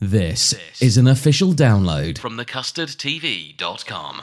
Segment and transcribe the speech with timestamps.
[0.00, 4.22] This is an official download from thecustardtv.com.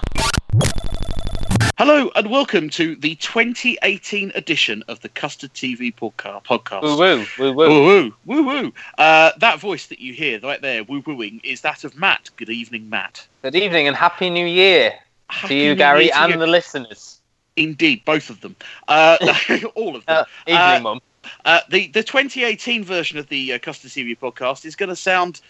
[1.77, 6.81] Hello and welcome to the 2018 edition of the Custard TV podca- podcast.
[6.83, 7.67] Woo woo, woo woo.
[7.67, 8.73] Woo woo, woo woo.
[8.97, 12.29] Uh, that voice that you hear right there, woo wooing, is that of Matt.
[12.37, 13.27] Good evening, Matt.
[13.41, 14.93] Good evening and happy new year
[15.29, 16.39] Happy to you, New Gary, Year to and you.
[16.39, 17.19] the listeners.
[17.57, 18.55] Indeed, both of them.
[18.87, 19.17] Uh,
[19.75, 20.19] all of them.
[20.19, 20.99] Uh, evening, Uh, Mum.
[21.43, 25.41] Uh, the the 2018 version of the uh, Custard TV podcast is going to sound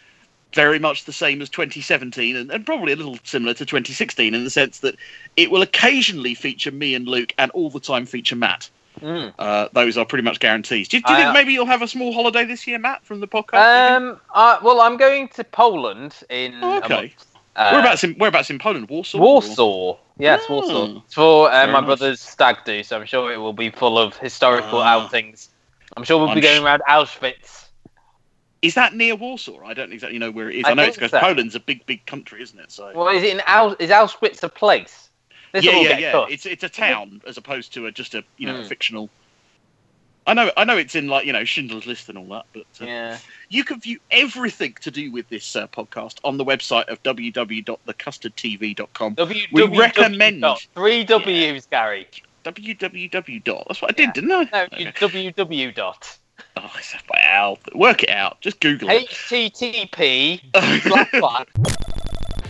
[0.56, 4.44] very much the same as 2017 and, and probably a little similar to 2016 in
[4.46, 4.96] the sense that
[5.36, 8.70] it will occasionally feature me and Luke and all the time feature Matt.
[9.02, 9.34] Mm.
[9.38, 10.88] Uh, those are pretty much guarantees.
[10.88, 13.04] Do, you- do you I- think maybe you'll have a small holiday this year, Matt,
[13.06, 13.52] from the podcast?
[13.52, 14.14] do you think?
[14.14, 17.14] Um, uh, well, I'm going to Poland in Oh, okay.
[17.58, 18.90] Uh, whereabouts in whereabouts in Poland?
[18.90, 19.18] Warsaw.
[19.18, 19.98] Warsaw.
[20.18, 21.02] Yes, Oh, Warsaw.
[21.06, 21.86] It's for uh, my nice.
[21.86, 24.88] brother's stag do, so I'm sure it will be full of historical Ah.
[25.04, 25.50] outings.
[25.98, 27.65] I'm sure we'll I'm be going sh- around Auschwitz.
[28.62, 29.64] Is that near Warsaw?
[29.66, 30.64] I don't exactly know where it is.
[30.66, 31.20] I I, know it's because so.
[31.20, 32.72] Poland's a big, big country, isn't it?
[32.72, 35.10] So Well, is it in Aus- is Auschwitz a place?
[35.52, 36.26] This yeah, yeah, yeah.
[36.30, 38.68] It's it's a town as opposed to a, just a you know a Hmm.
[38.68, 39.10] fictional.
[40.28, 42.66] I know, I know it's in like you know Schindler's List and all that, but
[42.82, 43.18] uh, Yeah.
[43.50, 49.14] you can view everything to do with this uh, podcast on the website of www.thecustardtv.com.
[49.14, 52.08] W- We W- recommend- dot- three W's, Gary.
[52.44, 53.44] www.
[53.44, 53.66] dot.
[53.68, 54.44] That's what I did, didn't I?
[54.52, 54.82] No, Okay.
[54.84, 56.18] you WW dot.
[56.58, 57.58] Oh, it's- wow.
[57.74, 58.42] Work it out.
[58.42, 59.10] Just Google it.
[59.10, 60.42] HTTP
[60.84, 61.48] slash slash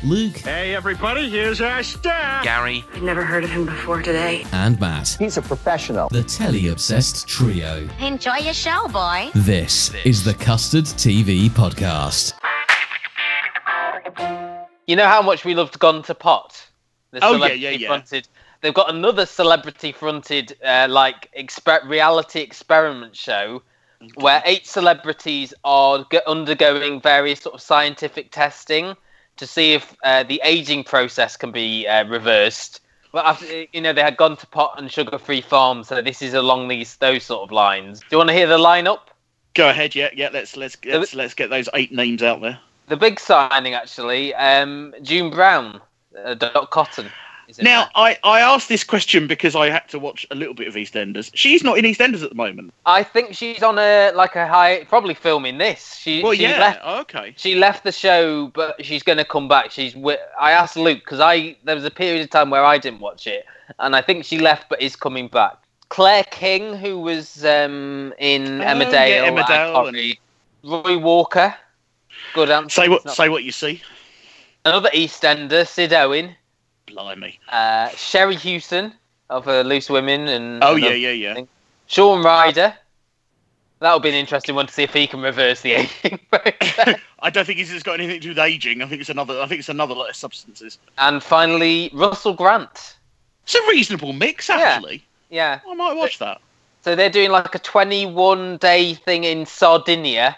[0.04, 2.44] Luke Hey, everybody, here's our star.
[2.44, 4.46] Gary, I've never heard of him before today.
[4.52, 5.16] and Matt.
[5.18, 6.10] He's a professional.
[6.10, 7.88] The telly obsessed trio.
[8.00, 9.30] Enjoy your show, boy.
[9.34, 12.34] This is the Custard TV podcast.
[14.88, 16.68] You know how much we loved Gone to Pot?
[17.12, 17.88] The Oh, yeah, yeah, yeah.
[17.88, 18.28] Fronted.
[18.62, 23.64] They've got another celebrity-fronted, uh, like exper- reality experiment show,
[24.16, 28.96] where eight celebrities are undergoing various sort of scientific testing
[29.38, 32.82] to see if uh, the aging process can be uh, reversed.
[33.12, 36.22] Well, after, you know, they had Gone to Pot and Sugar Free Farm, so this
[36.22, 38.00] is along these those sort of lines.
[38.02, 39.02] Do you want to hear the lineup?
[39.54, 39.96] Go ahead.
[39.96, 40.30] Yeah, yeah.
[40.34, 42.60] Let's let's let's, let's get those eight names out there.
[42.88, 45.82] The big signing, actually, um, June Brown,
[46.24, 47.10] uh, Dot Cotton.
[47.62, 47.90] Now.
[47.96, 51.32] I, I asked this question because I had to watch a little bit of EastEnders.
[51.34, 52.74] She's not in EastEnders at the moment.
[52.86, 55.96] I think she's on a like a high, probably filming this.
[55.96, 56.60] She, Well, she yeah.
[56.60, 56.80] left.
[56.84, 57.34] oh, okay.
[57.38, 59.72] She left the show, but she's going to come back.
[59.72, 59.96] She's.
[60.40, 63.28] I asked Luke because I there was a period of time where I didn't watch
[63.28, 63.46] it,
[63.80, 65.58] and I think she left, but is coming back.
[65.90, 70.20] Claire King, who was um, in Oh, Emmerdale, yeah, and Emmerdale Corrie.
[70.64, 71.54] Roy Walker,
[72.34, 72.82] good answer.
[72.82, 73.82] Say what say what you see.
[74.66, 76.36] Another EastEnder, Sid Owen,
[76.88, 77.40] Blimey.
[77.50, 78.94] uh, Sherrie Hewson
[79.30, 81.44] of uh, Loose Women, and Oh and yeah, yeah, yeah.
[81.88, 82.74] Shaun Ryder.
[83.80, 86.20] That'll be an interesting one to see if he can reverse the aging.
[87.20, 88.82] I don't think it's got anything to do with aging.
[88.82, 89.42] I think it's another.
[89.42, 90.78] I think it's another lot of substances.
[90.98, 92.98] and finally, Russell Grant.
[93.44, 94.56] It's a reasonable mix, Yeah.
[94.60, 95.04] actually.
[95.30, 95.60] Yeah.
[95.70, 96.40] I might watch that.
[96.82, 100.38] So they're doing like a 21 day thing in Sardinia.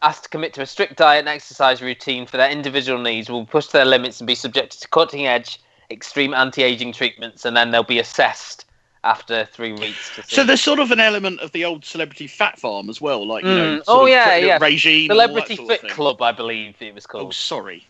[0.00, 3.44] Asked to commit to a strict diet and exercise routine for their individual needs, will
[3.44, 7.70] push their limits and be subjected to cutting edge, extreme anti aging treatments, and then
[7.70, 8.64] they'll be assessed
[9.04, 10.14] after three weeks.
[10.16, 10.36] To see.
[10.36, 13.44] So there's sort of an element of the old celebrity fat farm as well, like
[13.44, 13.84] you know, Mm.
[13.88, 14.58] Oh, yeah, yeah.
[14.60, 15.88] regime, Celebrity Fit.
[15.88, 17.28] Club, I believe it was called.
[17.28, 17.86] Oh, sorry.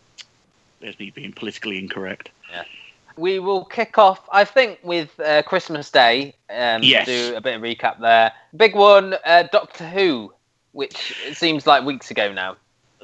[0.81, 2.31] There's me being politically incorrect.
[2.53, 2.65] Yeah,
[3.17, 6.35] we will kick off, I think, with uh, Christmas Day.
[6.50, 7.06] Um, Yes.
[7.06, 8.33] Do a bit of recap there.
[8.56, 10.33] Big one, uh, Doctor Who,
[10.73, 12.56] which it seems like weeks ago now.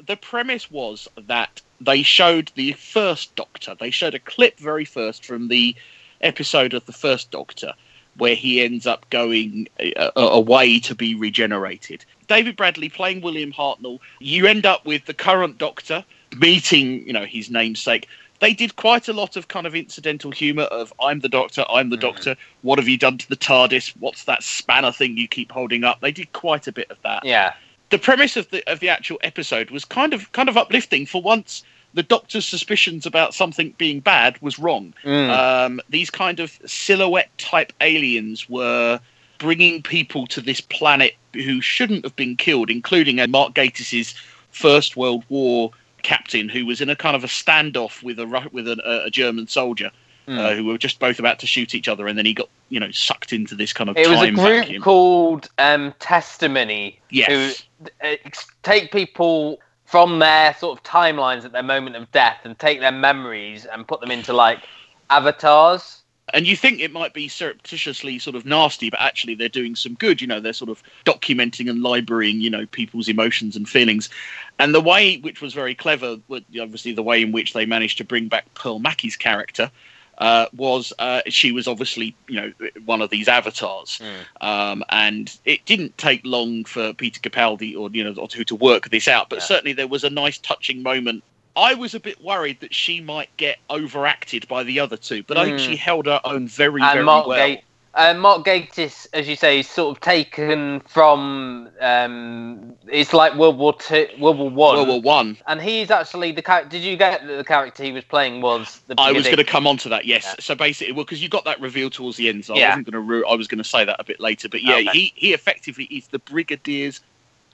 [0.05, 3.75] The premise was that they showed the first Doctor.
[3.79, 5.75] They showed a clip very first from the
[6.21, 7.73] episode of the first Doctor,
[8.17, 9.67] where he ends up going
[9.97, 12.05] uh, away to be regenerated.
[12.27, 13.99] David Bradley playing William Hartnell.
[14.19, 16.03] You end up with the current Doctor
[16.37, 18.07] meeting, you know, his namesake.
[18.39, 21.89] They did quite a lot of kind of incidental humour of "I'm the Doctor, I'm
[21.89, 22.35] the Doctor.
[22.63, 23.93] What have you done to the TARDIS?
[23.99, 27.23] What's that spanner thing you keep holding up?" They did quite a bit of that
[27.23, 27.53] Yeah.
[27.89, 31.05] The premise of the of the actual episode was kind of kind of uplifting.
[31.05, 34.93] For once the doctor's suspicions about something being bad was wrong.
[35.03, 35.29] Mm.
[35.29, 38.99] um, these kind of silhouette type aliens were
[39.37, 44.15] bringing people to this planet who shouldn't have been killed including a mark gatiss's
[44.51, 45.71] first world war
[46.03, 49.47] captain who was in a kind of a standoff with a with a, a german
[49.47, 49.91] soldier
[50.25, 50.39] Hmm.
[50.39, 52.79] uh, who were just both about to shoot each other and then he got you
[52.79, 56.99] know sucked into this kind of It was a group vacuum called um, Testimony.
[57.11, 57.63] Yes.
[57.81, 58.15] Who uh,
[58.63, 62.91] take people from their sort of timelines at their moment of death and take their
[62.91, 64.63] memories and put them into like
[65.09, 66.01] avatars.
[66.33, 69.93] and you think it might be surreptitiously sort of nasty, but actually they're doing some
[69.93, 70.21] good.
[70.21, 74.09] You know, they're sort of documenting and librarying, you know, people's emotions and feelings.
[74.57, 77.99] And the way, which was very clever, was obviously the way in which they managed
[77.99, 79.69] to bring back Pearl Mackie's character.
[80.17, 82.53] Uh, was uh, she was obviously you know
[82.85, 84.01] one of these avatars,
[84.41, 88.55] um, and it didn't take long for Peter Capaldi or you know or to, to
[88.55, 89.29] work this out.
[89.29, 89.45] But Yeah.
[89.45, 91.23] certainly there was a nice touching moment
[91.55, 95.37] I was a bit worried that she might get overacted by the other two, but
[95.37, 95.65] I think Mm.
[95.65, 97.37] she held her own very, and very Mark well.
[97.37, 97.61] Gate.
[97.95, 101.69] Uh, Mark Gatiss, as you say, is sort of taken from.
[101.79, 105.37] Um, it's like World War Two, World War One, World War One.
[105.47, 106.71] and he's actually the character.
[106.71, 108.95] Did you get that the character he was playing was the?
[108.97, 110.03] I was going to come on to that.
[110.03, 110.25] Yes.
[110.25, 110.35] Yeah.
[110.39, 112.93] So basically, well, because you got that reveal towards the end, so I wasn't going
[112.93, 112.99] to.
[112.99, 114.89] Ru- I was going to say that a bit later, but yeah, Okay.
[114.91, 116.99] he he effectively is the brigadier's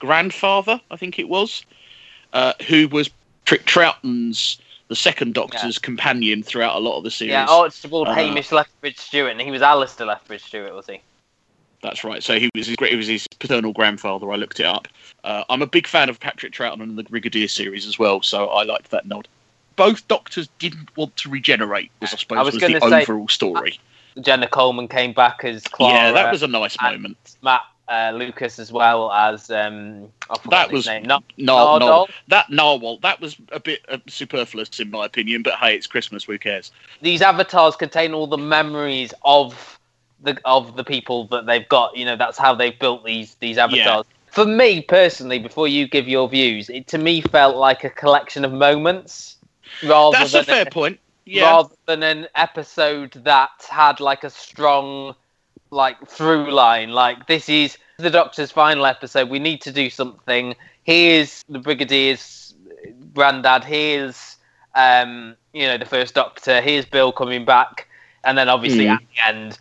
[0.00, 1.64] grandfather, I think it was,
[2.32, 3.08] uh, who was
[3.44, 4.58] Trick Troughton's
[4.92, 7.30] the second Doctor's companion throughout a lot of the series.
[7.30, 11.00] Yeah, Archibald Uh, Hamish Lethbridge Stewart, and he was Alistair Lethbridge Stewart, was he?
[11.82, 12.22] That's right.
[12.22, 14.30] So he was his, he was his paternal grandfather.
[14.30, 14.88] I looked it up.
[15.24, 18.48] Uh, I'm a big fan of Patrick Troughton and the Brigadier series as well, so
[18.48, 19.28] I liked that nod.
[19.76, 23.28] Both doctors didn't want to regenerate, was I suppose I was was, the say- overall
[23.28, 23.80] story.
[24.20, 25.94] Jenna Coleman came back as Clara.
[25.94, 27.16] yeah, that was a nice moment.
[27.42, 30.08] Matt uh, Lucas as well as um.
[30.30, 31.02] I forgot That his was name.
[31.04, 32.98] Not No, no, that narwhal.
[32.98, 36.24] That was a bit uh, superfluous in my opinion, but hey, it's Christmas.
[36.24, 36.70] Who cares?
[37.02, 39.78] these avatars contain all the memories of
[40.22, 41.96] the of the people that they've got.
[41.96, 44.06] You know, that's how they've built these these avatars.
[44.26, 48.44] For me personally, before you give your views, it to me felt like a collection
[48.44, 49.36] of moments
[49.82, 50.98] rather That's than a fair point.
[51.24, 55.14] Yeah, rather than an episode that had like a strong
[55.72, 60.54] like through line like this is the doctor's final episode we need to do something
[60.84, 62.54] here's the brigadier's
[63.14, 64.36] granddad here's
[64.74, 67.88] um you know the first doctor here's bill coming back
[68.24, 68.94] and then obviously Mm.
[68.94, 69.58] at the end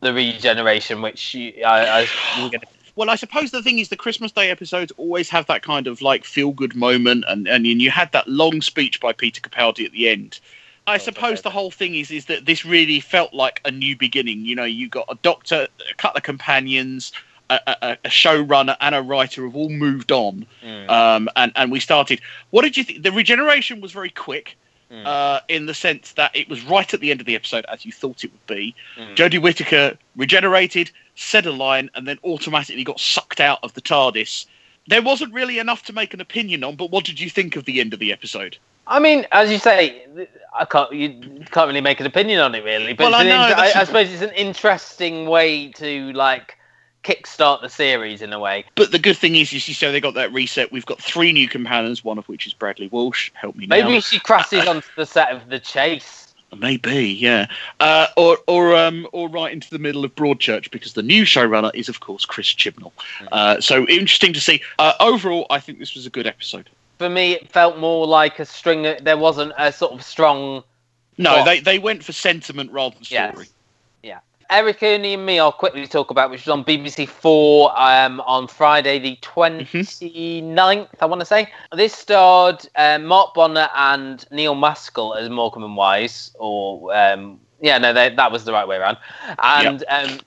[0.00, 2.06] the regeneration which you, I, I,
[2.42, 2.64] we're gonna,
[2.96, 6.00] Well, I suppose the thing is, the Christmas Day episodes always have that kind of
[6.00, 9.92] like feel good moment, and and you had that long speech by Peter Capaldi at
[9.92, 10.40] the end.
[10.86, 14.44] I suppose the whole thing is is that this really felt like a new beginning.
[14.44, 17.12] You know, you got a doctor, a couple of companions,
[17.50, 20.88] a, a, a showrunner, and a writer have all moved on, Mm.
[20.88, 22.20] um, and and we started.
[22.50, 23.02] What did you think?
[23.02, 24.56] The regeneration was very quick.
[24.88, 25.04] Mm.
[25.04, 27.84] Uh, in the sense that it was right at the end of the episode, as
[27.84, 28.72] you thought it would be.
[28.96, 29.16] Mm.
[29.16, 34.46] Jodie Whittaker regenerated, said a line, and then automatically got sucked out of the TARDIS.
[34.86, 37.64] There wasn't really enough to make an opinion on, but what did you think of
[37.64, 38.58] the end of the episode?
[38.86, 40.06] I mean, as you say,
[40.54, 40.92] I can't.
[40.92, 42.92] You can't really make an opinion on it, really.
[42.92, 46.56] But Well, I know, I, I suppose it's an interesting way to like
[47.06, 48.64] kickstart the series in a way.
[48.74, 50.72] But the good thing is, is you so they got that reset.
[50.72, 53.30] We've got three new companions, one of which is Bradley Walsh.
[53.34, 53.76] Help me now.
[53.76, 56.34] Maybe she crashes onto the set of The Chase.
[56.56, 57.46] Maybe, yeah.
[57.80, 61.70] Uh, or, or, um, or right into the middle of Broadchurch because the new showrunner
[61.74, 62.92] is, of course, Chris Chibnall.
[63.32, 64.62] Uh, so interesting to see.
[64.78, 66.70] Uh, overall, I think this was a good episode.
[66.98, 68.96] For me, it felt more like a string.
[69.02, 70.62] There wasn't a sort of strong.
[71.18, 71.44] No, What?
[71.44, 73.32] they, they went for sentiment rather than Yes.
[73.32, 73.48] story.
[74.02, 74.20] Yeah.
[74.48, 78.46] Eric, Ernie, and me, I'll quickly talk about, which was on BBC Four um, on
[78.48, 81.48] Friday, the 29th, I want to say.
[81.74, 87.78] This starred um, Mark Bonnar and Neil Maskell as Morecambe and Wise, or um, yeah,
[87.78, 88.98] no, they, that was the right way around,
[89.42, 90.20] and um,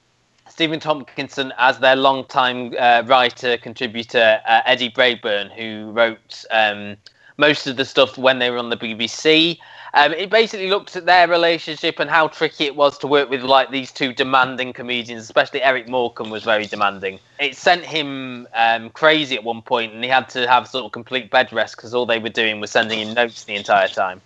[0.59, 6.97] Stephen Tompkinson as their longtime uh, writer contributor uh, Eddie Braben, who wrote um,
[7.37, 9.57] most of the stuff when they were on the BBC.
[9.93, 13.41] Um, it basically looked at their relationship and how tricky it was to work with
[13.41, 17.21] like these two demanding comedians, especially Eric Morecambe was very demanding.
[17.39, 20.91] It sent him um, crazy at one point, and he had to have sort of
[20.91, 24.19] complete bed rest because all they were doing was sending him notes the entire time.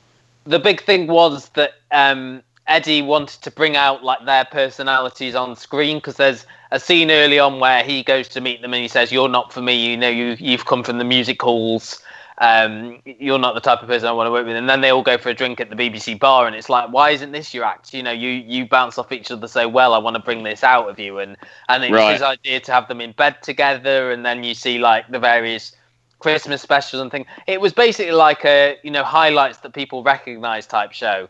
[0.46, 5.56] The big thing was that um, Eddie wanted to bring out like their personalities on
[5.56, 8.88] screen because there's a scene early on where he goes to meet them and he
[8.88, 9.76] says, "You're not for me.
[9.92, 12.02] You know, you you've come from the music halls.
[12.40, 14.90] Um, you're not the type of person I want to work with." And then they
[14.92, 17.54] all go for a drink at the BBC bar, and it's like, "Why isn't this
[17.54, 17.94] your act?
[17.94, 19.94] You know, you you bounce off each other so well.
[19.94, 22.14] I want to bring this out of you." And and it's Right.
[22.14, 25.76] his idea to have them in bed together, and then you see like the various
[26.20, 27.28] Christmas specials and things.
[27.46, 31.28] It was basically like a you know highlights that people recognise type show,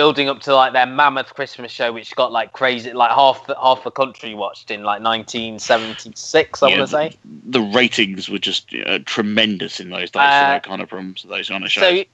[0.00, 3.54] building up to like their mammoth Christmas show, which got like crazy, like half the,
[3.60, 6.62] half the country watched in like 1976.
[6.62, 7.18] I Yeah, want to say.
[7.48, 11.22] The ratings were just uh, tremendous in those days Uh, for that kind of programs,
[11.24, 11.98] those kind of shows.
[11.98, 12.04] So,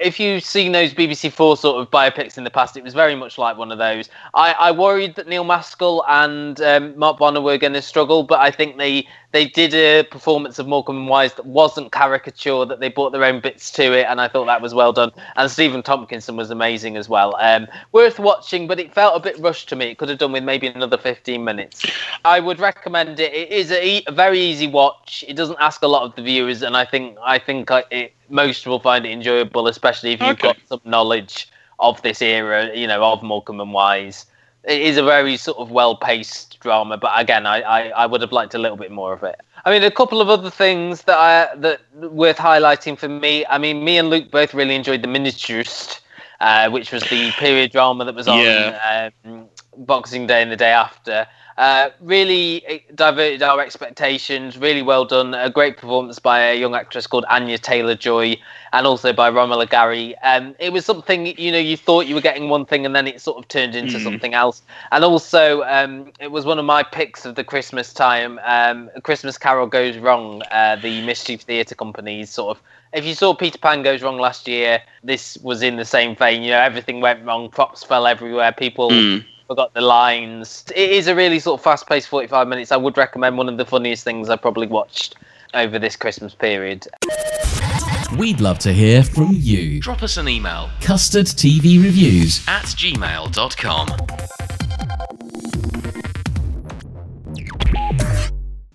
[0.00, 3.14] if you've seen those BBC Four sort of biopics in the past, it was very
[3.14, 4.08] much like one of those.
[4.34, 8.40] I, I worried that Neil Maskell and um, Mark Bonnar were going to struggle, but
[8.40, 12.80] I think they they did a performance of Morecambe and Wise that wasn't caricature, that
[12.80, 15.12] they brought their own bits to it, and I thought that was well done.
[15.36, 17.36] And Stephen Tompkinson was amazing as well.
[17.38, 19.86] Um, worth watching, but it felt a bit rushed to me.
[19.86, 21.86] It could have done with maybe another 15 minutes.
[22.24, 23.32] I would recommend it.
[23.32, 25.24] It is a, e- a very easy watch.
[25.28, 28.12] It doesn't ask a lot of the viewers, and I think I think I, it,
[28.30, 30.48] most will find it enjoyable, especially if you've Okay.
[30.48, 34.26] got some knowledge of this era, you know, of Morecambe and Wise.
[34.64, 38.32] It is a very sort of well-paced drama, but again, I, I, I would have
[38.32, 39.36] liked a little bit more of it.
[39.64, 43.44] I mean, a couple of other things that I that worth highlighting for me.
[43.46, 46.00] I mean, me and Luke both really enjoyed the Miniaturist,
[46.40, 49.10] uh, which was the period drama that was on Yeah.
[49.24, 49.48] um,
[49.84, 51.26] Boxing Day and the day after.
[51.58, 54.56] Uh, really eh, diverted our expectations.
[54.56, 55.34] Really well done.
[55.34, 58.36] A great performance by a young actress called Anya Taylor Joy,
[58.72, 60.14] and also by Romola Garai.
[60.22, 63.06] Um, it was something you know you thought you were getting one thing, and then
[63.06, 64.02] it sort of turned into Mm.
[64.02, 64.62] something else.
[64.90, 68.40] And also, um, it was one of my picks of the Christmas time.
[68.44, 70.40] Um, Christmas Carol Goes Wrong.
[70.50, 74.48] Uh, the Mischief Theatre Company's sort of if you saw Peter Pan Goes Wrong last
[74.48, 76.42] year, this was in the same vein.
[76.42, 79.24] You know, everything went wrong, props fell everywhere, people Mm.
[79.50, 80.62] Forgot the lines.
[80.76, 82.70] It is a really sort of fast paced 45 minutes.
[82.70, 85.16] I would recommend one of the funniest things I probably watched
[85.54, 86.86] over this Christmas period.
[88.16, 89.80] We'd love to hear from you.
[89.80, 92.46] Drop us an email Custard TV Reviews.
[92.46, 93.88] at gmail.com.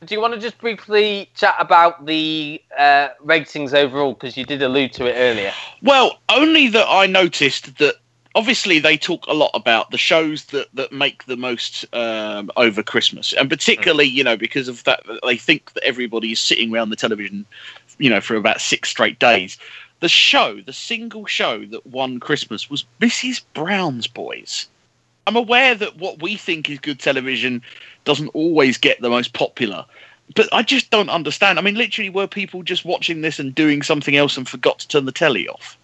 [0.05, 4.13] Do you want to just briefly chat about the uh, ratings overall?
[4.13, 5.53] Because you did allude to it earlier.
[5.81, 7.95] Well, only that I noticed that
[8.35, 12.83] obviously they talk a lot about the shows that, that make the most um, over
[12.83, 16.89] Christmas, and particularly you know because of that they think that everybody is sitting around
[16.89, 17.45] the television,
[17.97, 19.57] you know, for about six straight days.
[20.01, 23.41] The show, the single show that won Christmas was Mrs.
[23.53, 24.67] Brown's Boys.
[25.25, 27.63] I'm aware that what we think is good television
[28.03, 29.85] doesn't always get the most popular.
[30.35, 31.57] But I just don't understand.
[31.57, 34.87] I mean, literally, were people just watching this and doing something else and forgot to
[34.87, 35.77] turn the telly off?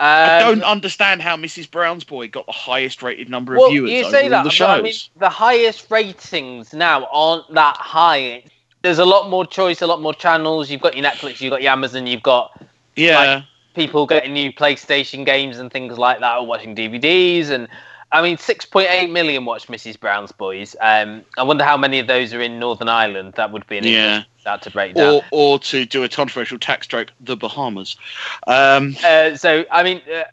[0.00, 1.70] I Um, don't understand how Mrs.
[1.70, 4.68] Brown's Boy got the highest rated number of well, viewers you say that, the shows.
[4.68, 8.44] I mean, the highest ratings now aren't that high.
[8.82, 10.70] There's a lot more choice, a lot more channels.
[10.70, 12.62] You've got your Netflix, you've got your Amazon, you've got
[12.94, 17.50] yeah, like, people getting new PlayStation games and things like that, or watching DVDs.
[17.50, 17.66] And
[18.10, 20.00] I mean, 6.8 million watched Mrs.
[20.00, 20.74] Brown's Boys.
[20.80, 23.34] Um, I wonder how many of those are in Northern Ireland.
[23.36, 23.90] That would be an Yeah.
[24.06, 25.14] interesting stat to break down.
[25.14, 27.96] or or to do a controversial tax joke, the Bahamas.
[28.46, 30.24] Um, Uh, so I mean, uh,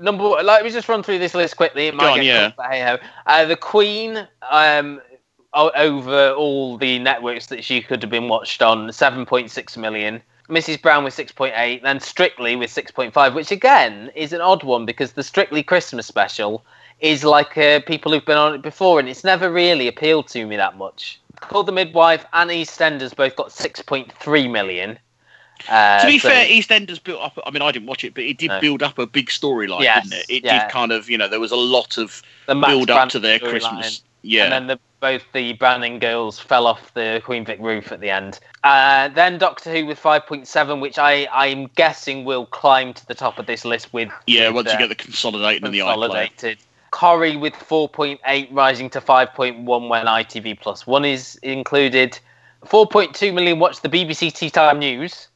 [0.00, 1.88] number one, let me just run through this list quickly.
[1.88, 2.50] It might on, get yeah.
[2.52, 2.98] cut, hey ho.
[3.26, 5.00] Uh, the Queen, um,
[5.52, 10.22] over all the networks that she could have been watched on, seven point six million.
[10.48, 10.82] Mrs.
[10.82, 15.22] Brown with 6.8, then Strictly with 6.5, which again is an odd one because the
[15.22, 16.62] Strictly Christmas special
[17.04, 20.46] is like uh, people who've been on it before, and it's never really appealed to
[20.46, 21.20] me that much.
[21.40, 24.98] Call the Midwife and EastEnders both got 6.3 million.
[25.68, 27.38] Uh, to be so- fair, EastEnders built up.
[27.46, 28.60] I mean, I didn't watch it, but it did No.
[28.60, 30.26] build up a big storyline, Yes, didn't it?
[30.30, 30.64] It yeah.
[30.64, 33.38] did kind of, you know, there was a lot of build up to their.
[33.38, 34.02] Christmas.
[34.22, 38.00] Yeah, And then the, both the Branning girls fell off the Queen Vic roof at
[38.00, 38.40] the end.
[38.64, 43.38] Uh, then Doctor Who with 5.7, which I, I'm guessing will climb to the top
[43.38, 44.08] of this list with.
[44.26, 44.46] yeah.
[44.48, 45.92] with, Once you get the consolidating and the iPlayer.
[45.92, 46.58] consolidated.
[46.94, 52.16] Corrie with 4.8, rising to 5.1 when ITV Plus 1 is included.
[52.66, 55.26] 4.2 million watched the BBC Tea Time News.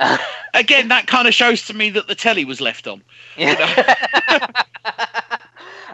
[0.54, 3.02] Again, that kind of shows to me that the telly was left on.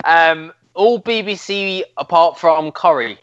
[0.04, 3.18] um, all BBC apart from Corrie.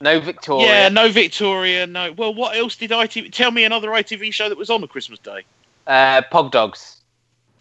[0.00, 0.66] No Victoria.
[0.66, 2.10] Yeah, no Victoria, no.
[2.10, 3.30] Well, what else did ITV?
[3.30, 5.44] Tell me another ITV show that was on a Christmas day.
[5.86, 6.96] Uh, Pog Dogs.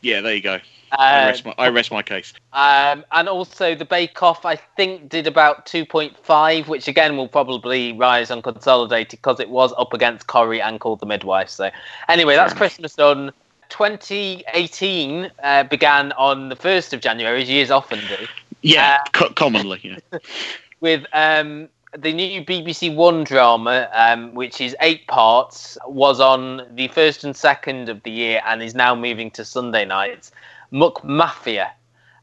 [0.01, 0.59] Yeah, there you go.
[0.91, 2.33] I Uh, rest my, I rest my case.
[2.53, 7.93] um, and also the Bake Off, I think, did about 2.5, which again will probably
[7.93, 11.49] rise on consolidated because it was up against Corrie and Call the Midwife.
[11.49, 11.69] So,
[12.07, 13.31] anyway, that's Christmas done.
[13.69, 18.27] 2018 uh, began on the 1st of January, as years often do,
[18.61, 19.79] Yeah, co- commonly.
[19.83, 20.19] Yeah.
[20.81, 26.87] with um, the new BBC One drama, um, which is eight parts, was on the
[26.89, 30.31] 1st and 2nd of the year and is now moving to Sunday nights.
[30.71, 31.69] McMafia,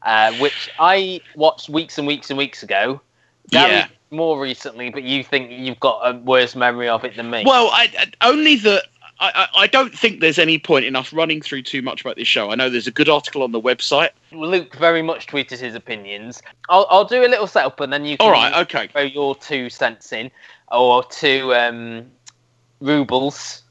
[0.03, 3.01] uh, which I watched weeks and weeks and weeks ago.
[3.49, 3.87] Gary Yeah.
[4.09, 7.43] More recently, but you think you've got a worse memory of it than me.
[7.45, 8.85] Well, I, I only that
[9.19, 12.27] I, I don't think there's any point in us running through too much about this
[12.27, 12.51] show.
[12.51, 14.09] I know there's a good article on the website.
[14.31, 16.41] Luke very much tweeted his opinions.
[16.69, 18.87] I'll, I'll do a little setup and then you can All right, okay.
[18.87, 20.29] throw your two cents in
[20.71, 22.05] or two um,
[22.79, 23.63] rubles.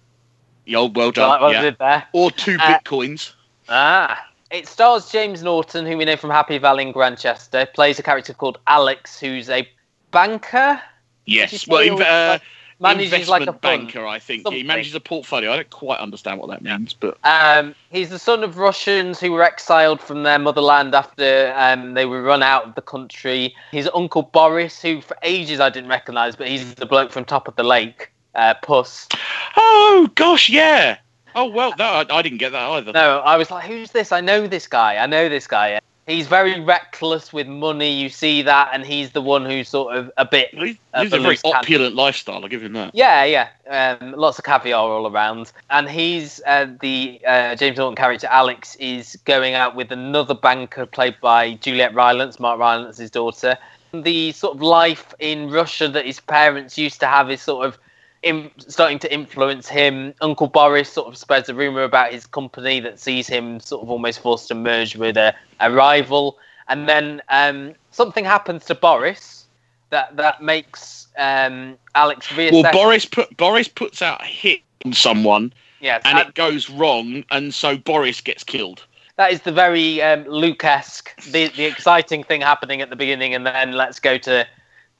[0.64, 1.42] Yeah, well done.
[1.42, 1.70] I yeah.
[1.78, 2.08] there.
[2.12, 3.32] Or two Uh, bitcoins.
[3.68, 4.25] Ah.
[4.50, 8.32] It stars James Norton, who we know from Happy Valley in Grantchester, plays a character
[8.32, 9.68] called Alex, who's a
[10.12, 10.80] banker.
[11.24, 11.66] Yes.
[11.66, 12.38] Well, inv- uh,
[12.78, 13.60] manages like investment a fund.
[13.92, 14.48] banker, I think.
[14.48, 15.52] He manages a portfolio.
[15.52, 19.32] I don't quite understand what that means, but Um, he's the son of Russians who
[19.32, 23.54] were exiled from their motherland after um, they were run out of the country.
[23.72, 27.48] His uncle Boris, who for ages I didn't recognise, but he's the bloke from Top
[27.48, 29.08] of the Lake, uh, Puss.
[29.56, 30.98] oh gosh, yeah.
[31.36, 32.92] Oh well, no, I, I didn't get that either.
[32.92, 34.10] No, I was like, who's this?
[34.10, 34.96] I know this guy.
[34.96, 35.80] I know this guy.
[36.06, 37.92] He's very reckless with money.
[37.92, 40.50] You see that, and he's the one who's sort of a bit.
[40.54, 42.42] He's, uh, a very opulent lifestyle.
[42.42, 42.94] I'll give him that.
[42.94, 43.48] Yeah, yeah.
[43.68, 45.52] Um, lots of caviar all around.
[45.68, 50.86] And he's uh, the uh, James Norton character, Alex, is going out with another banker
[50.86, 53.58] played by Juliet Rylance, Mark Rylance's daughter.
[53.92, 57.78] The sort of life in Russia that his parents used to have is sort of
[58.26, 60.12] in, starting to influence him.
[60.20, 63.90] Uncle Boris sort of spreads a rumor about his company that sees him sort of
[63.90, 66.38] almost forced to merge with a, a rival.
[66.68, 69.46] And then um, something happens to Boris
[69.90, 72.62] that that makes um, Alex reassess.
[72.64, 77.24] Well, Boris put Boris puts out a hit on someone, Yes, and it goes wrong,
[77.30, 78.84] and so Boris gets killed.
[79.16, 83.46] that is the very um, Luke-esque, the the exciting thing happening at the beginning, and
[83.46, 84.44] then let's go to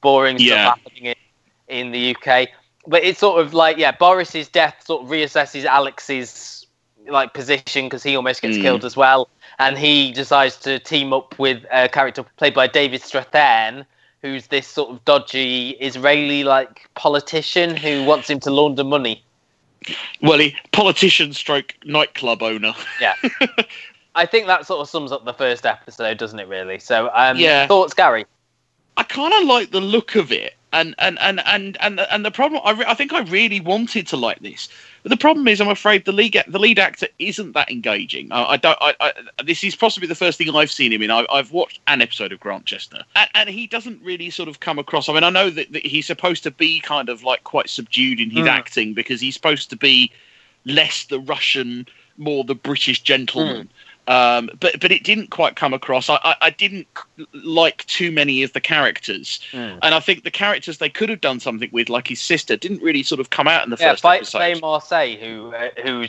[0.01, 0.67] boring Yeah.
[0.71, 1.05] stuff happening
[1.67, 2.47] in, in the UK.
[2.87, 6.65] But it's sort of like yeah, Boris's death sort of reassesses Alex's
[7.09, 8.61] like position because he almost gets Mm.
[8.61, 9.29] killed as well,
[9.59, 13.85] and he decides to team up with a character played by David Strathairn.
[14.21, 19.23] Who's this sort of dodgy Israeli like politician who wants him to launder money?
[20.21, 22.73] Well, he politician stroke nightclub owner.
[22.99, 23.13] Yeah.
[24.15, 26.47] I think that sort of sums up the first episode, doesn't it?
[26.47, 26.79] Really.
[26.79, 27.67] So, um, Yeah.
[27.67, 28.25] Thoughts, Gary?
[28.97, 32.31] I kind of like the look of it, and and and and and and the
[32.31, 32.61] problem.
[32.63, 34.67] I, re- I think I really wanted to like this,
[35.03, 38.31] but the problem is, I'm afraid the lead the lead actor isn't that engaging.
[38.31, 38.77] I, I don't.
[38.81, 41.11] I, I, this is possibly the first thing I've seen him in.
[41.11, 44.77] I, I've watched an episode of Grantchester, and, and he doesn't really sort of come
[44.77, 45.07] across.
[45.07, 48.19] I mean, I know that, that he's supposed to be kind of like quite subdued
[48.19, 48.49] in his Mm.
[48.49, 50.11] acting because he's supposed to be
[50.65, 53.69] less the Russian, more the British gentleman.
[54.07, 56.09] Um, but but it didn't quite come across.
[56.09, 56.87] I, I, I didn't
[57.33, 59.79] like too many of the characters, Mm.
[59.81, 62.81] and I think the characters they could have done something with, like his sister, didn't
[62.81, 64.39] really sort of come out in the Yeah, first by episode.
[64.39, 66.05] Faye Marsay, who uh, who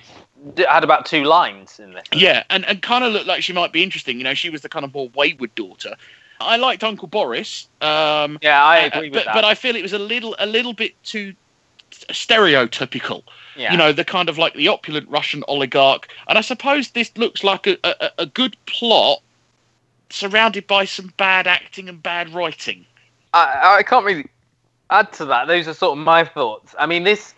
[0.69, 2.05] had about two lines in this.
[2.13, 4.19] Yeah, and, and kind of looked like she might be interesting.
[4.19, 5.97] You know, she was the kind of more wayward daughter.
[6.41, 7.67] I liked Uncle Boris.
[7.81, 9.35] Um, Yeah, I uh, agree with but, that.
[9.35, 11.35] but I feel it was a little a little bit too
[11.91, 13.23] stereotypical.
[13.59, 13.73] Yeah.
[13.73, 16.09] You know, the kind of like the opulent Russian oligarch.
[16.29, 19.21] And I suppose this looks like a, a, a good plot
[20.11, 22.87] surrounded by some bad acting and bad writing.
[23.35, 24.27] I, I can't really
[24.90, 25.49] add to that.
[25.49, 26.75] Those are sort of my thoughts.
[26.79, 27.35] I mean, this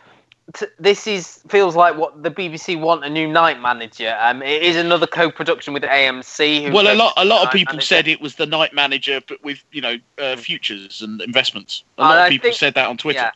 [0.54, 4.16] t- this is feels like what the BBC want a new night manager.
[4.20, 6.66] Um, it is another co-production with AMC.
[6.66, 7.86] Who Well, a lot a lot of people Manager.
[7.86, 11.82] said it was the night manager, but with you know uh, futures and investments.
[11.98, 13.18] A lot I of people think- said that on Twitter.
[13.18, 13.30] Yeah.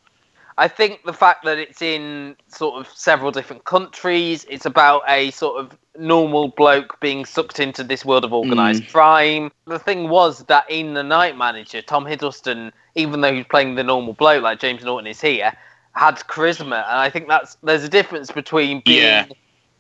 [0.57, 5.31] I think the fact that it's in sort of several different countries, it's about a
[5.33, 8.37] sort of normal bloke being sucked into this world of hmm.
[8.37, 9.51] organized crime.
[9.67, 13.85] The thing was that in The Night Manager, Tom Hiddleston, even though he's playing the
[13.85, 15.53] normal bloke like James Norton is here,
[15.93, 16.85] had charisma.
[16.89, 19.27] And I think that's there's a difference between being Yeah.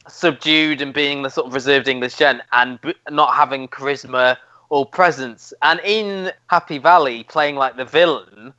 [0.08, 4.36] subdued and being the sort of reserved English gent and b- not having charisma
[4.70, 5.52] or presence.
[5.62, 8.54] And in Happy Valley, playing like the villain,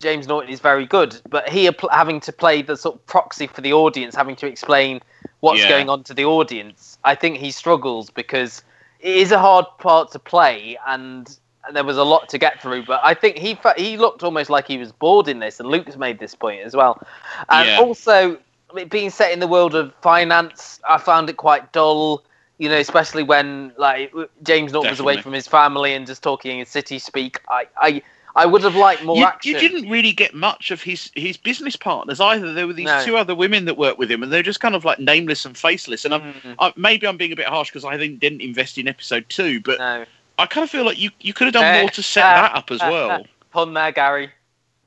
[0.00, 3.60] James Norton is very good, but he having to play the sort of proxy for
[3.60, 5.00] the audience, having to explain
[5.40, 5.68] what's Yeah.
[5.68, 8.62] going on to the audience, I think he struggles because
[9.00, 11.28] it is a hard part to play, and
[11.72, 12.84] there was a lot to get through.
[12.84, 15.96] But I think he he looked almost like he was bored in this, and Luke's
[15.96, 17.00] made this point as well.
[17.48, 17.76] And Yeah.
[17.78, 18.36] also,
[18.70, 22.24] I mean, being set in the world of finance, I found it quite dull.
[22.58, 26.58] You know, especially when like James Norton was away from his family and just talking
[26.60, 27.40] in city speak.
[27.48, 28.02] I, I
[28.36, 29.52] I would have liked more you, action.
[29.52, 32.52] you didn't really get much of his his business partners either.
[32.52, 33.04] There were these No.
[33.04, 35.56] two other women that worked with him, and they're just kind of like nameless and
[35.56, 36.04] faceless.
[36.04, 38.78] And I'm, Mm, I, maybe I'm being a bit harsh because I didn't, didn't invest
[38.78, 40.04] in episode two, but no.
[40.38, 42.42] I kind of feel like you, you could have done Eh, more to set uh,
[42.42, 43.26] that up as uh, well.
[43.50, 44.30] Pun there, Gary.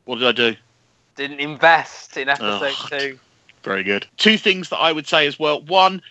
[0.06, 0.56] What did I do?
[1.16, 2.90] Didn't invest in episode Ugh.
[2.90, 3.20] two.
[3.64, 4.08] Very good.
[4.18, 5.62] Two things that I would say as well.
[5.64, 6.02] One,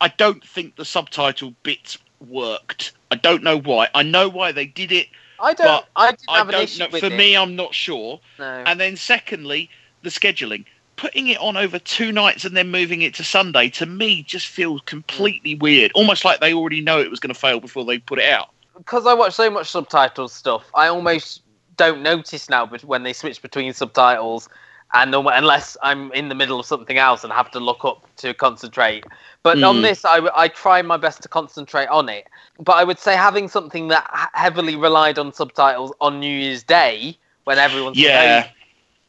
[0.00, 2.92] I don't think the subtitle bits worked.
[3.10, 3.88] I don't know why.
[3.94, 5.06] I know why they did it.
[5.40, 5.66] I don't.
[5.66, 6.98] But I didn't I have don't issue know.
[6.98, 7.12] For it.
[7.16, 8.20] me, I'm not sure.
[8.38, 8.44] no.
[8.66, 9.70] And then secondly,
[10.02, 10.64] the scheduling.
[10.96, 14.46] Putting it on over two nights and then moving it to Sunday to me just
[14.46, 15.60] feels completely mm.
[15.60, 15.92] weird.
[15.94, 18.48] Almost like they already know it was going to fail before they put it out.
[18.76, 21.42] because I watch so much subtitle stuff, I almost
[21.76, 24.48] don't notice now when they switch between subtitles,
[24.94, 28.34] and unless I'm in the middle of something else and have to look up to
[28.34, 29.04] concentrate.
[29.42, 29.82] But on Mm.
[29.82, 32.26] this, I try my best to concentrate on it.
[32.58, 37.18] But I would say having something that heavily relied on subtitles on New Year's Day
[37.44, 38.46] when everyone's Yeah.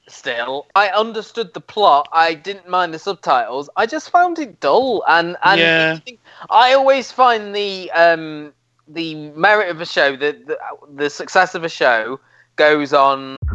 [0.07, 2.07] still, I understood the plot.
[2.11, 3.69] I didn't mind the subtitles.
[3.75, 5.99] I just found it dull, and and Yeah.
[6.49, 8.53] I always find the um
[8.87, 10.57] the merit of a show, the, the
[10.95, 12.19] the success of a show,
[12.55, 13.35] goes on.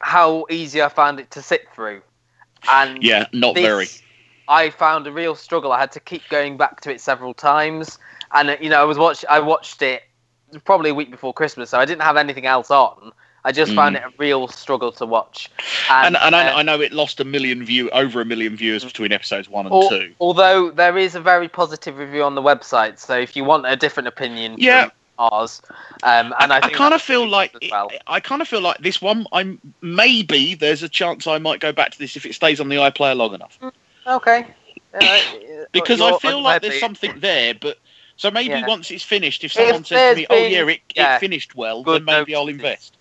[0.00, 2.02] How easy I found it to sit through,
[2.70, 3.86] and Yeah, not this, very.
[4.48, 5.72] I found a real struggle.
[5.72, 7.98] I had to keep going back to it several times,
[8.32, 9.24] and uh, you know, I was watch.
[9.28, 10.02] I watched it
[10.64, 13.12] probably a week before Christmas, so I didn't have anything else on.
[13.44, 15.50] I just found it a real struggle to watch.
[15.86, 16.06] Mm.
[16.06, 18.84] And, and uh, I, I know it lost a million view, over a million viewers
[18.84, 20.12] between episodes one and Al- two.
[20.20, 23.76] Although there is a very positive review on the website, so if you want a
[23.76, 24.90] different opinion, Yeah.
[25.18, 25.62] From ours,
[26.02, 27.90] um, and I, I think kind of feel like as well.
[28.06, 29.26] I kind of feel like this one.
[29.32, 32.68] I'm maybe there's a chance I might go back to this if it stays on
[32.68, 33.58] the iPlayer long enough.
[34.06, 34.46] okay,
[34.94, 35.20] Uh,
[35.72, 37.76] because I feel like there's something there, but
[38.16, 38.66] so maybe Yeah.
[38.66, 41.54] once it's finished, if someone says to me, "Oh been- yeah, it, yeah, it finished
[41.54, 42.96] well," then maybe I'll invest.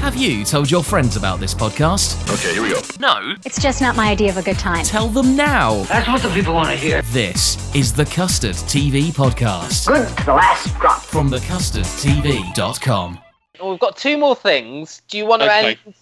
[0.00, 2.22] Have you told your friends about this podcast?
[2.32, 2.80] Okay, here we go.
[2.98, 3.34] No.
[3.44, 4.84] It's just not my idea of a good time.
[4.84, 5.82] Tell them now.
[5.84, 7.02] That's what the people want to hear.
[7.02, 11.02] This is the Custard TV Podcast Good to the last drop.
[11.02, 13.18] from thecustardtv.com.
[13.60, 15.02] Well, we've got two more things.
[15.08, 15.76] Do you want to Okay.
[15.84, 15.94] end?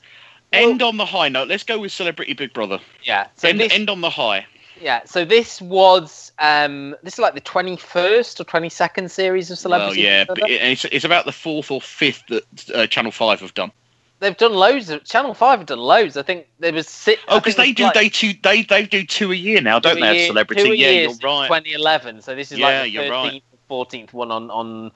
[0.52, 1.48] End on the high note.
[1.48, 2.78] Let's go with Celebrity Big Brother.
[3.02, 3.26] Yeah.
[3.36, 4.46] So End, this, end on the high.
[4.80, 5.02] yeah.
[5.04, 9.54] So this was um this is like the twenty first or twenty second series of
[9.56, 10.02] Well, Celebrity.
[10.02, 10.52] yeah, Big but Brother.
[10.52, 13.72] it, it's, it's about the fourth or fifth that uh, Channel Five have done.
[14.18, 16.16] They've done loads of Channel Five have done loads.
[16.16, 17.22] I think there was six.
[17.28, 20.00] Oh, because they do like they two they they do two a year now, don't
[20.00, 20.14] they?
[20.14, 20.62] Year- Celebrity.
[20.70, 21.48] Yeah, year you're right.
[21.48, 22.22] 2011.
[22.22, 23.42] So this is Yeah, like the you're right.
[23.70, 24.90] 13th, 14th one on on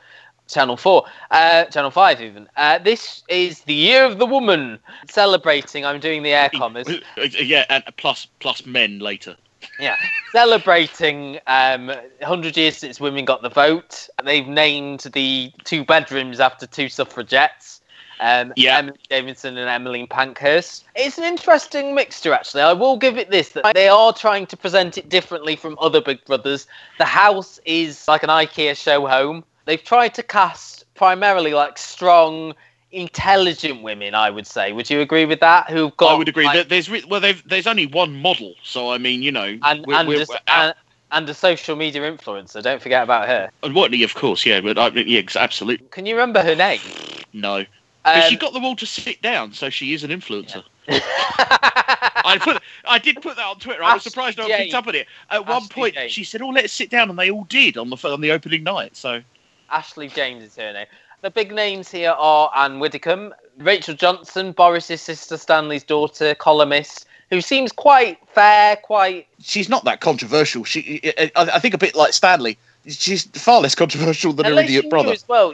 [0.49, 2.49] Channel Four, uh, Channel Five even.
[2.57, 4.79] Uh, this is the year of the woman
[5.09, 5.85] celebrating.
[5.85, 6.89] I'm doing the air commas.
[6.89, 9.37] Uh, Yeah, and plus plus men later.
[9.79, 9.97] Yeah,
[10.33, 14.09] celebrating um, 100 years since women got the vote.
[14.25, 17.80] They've named the two bedrooms after two suffragettes.
[18.21, 18.79] Um, Yeah.
[18.79, 20.85] Emily Davidson and Emmeline Pankhurst.
[20.95, 22.63] It's an interesting mixture, actually.
[22.63, 26.01] I will give it this: that they are trying to present it differently from other
[26.01, 26.67] Big Brothers.
[26.99, 29.43] The house is like an IKEA show home.
[29.65, 32.55] They've tried to cast primarily like strong,
[32.93, 34.15] intelligent women.
[34.15, 34.73] I would say.
[34.73, 35.71] Would you agree with that?
[35.71, 36.13] Who've got?
[36.13, 36.45] I would agree.
[36.45, 39.95] like, There's re- well, there's only one model, so I mean, you know, and we're,
[39.95, 40.75] and, we're, a, we're and,
[41.11, 42.63] and a social media influencer.
[42.63, 43.51] Don't forget about her.
[43.63, 46.81] and Whitney, of course, yeah, but I, yeah, absolutely Can you remember her name?
[47.33, 47.65] no.
[48.05, 50.65] But she Um, got them all to sit down, so she is an influencer.
[50.89, 53.83] I put, I did put that on Twitter.
[53.83, 55.07] I was surprised no one picked up on it.
[55.31, 57.97] At one point, she said, "Oh, let's sit down," and they all did on the
[58.09, 58.97] on the opening night.
[58.97, 59.23] So
[59.71, 60.87] Ashley James is her name.
[61.23, 67.43] The big names here are Anne Widdecombe, Rachel Johnson, Boris's sister, Stanley's daughter, columnist, who
[67.43, 70.65] seems quite fair, quite she's not that controversial.
[70.65, 72.57] She, I, I think, a bit like Stanley.
[72.89, 75.13] She's far less controversial than her idiot brother.
[75.13, 75.53] as well.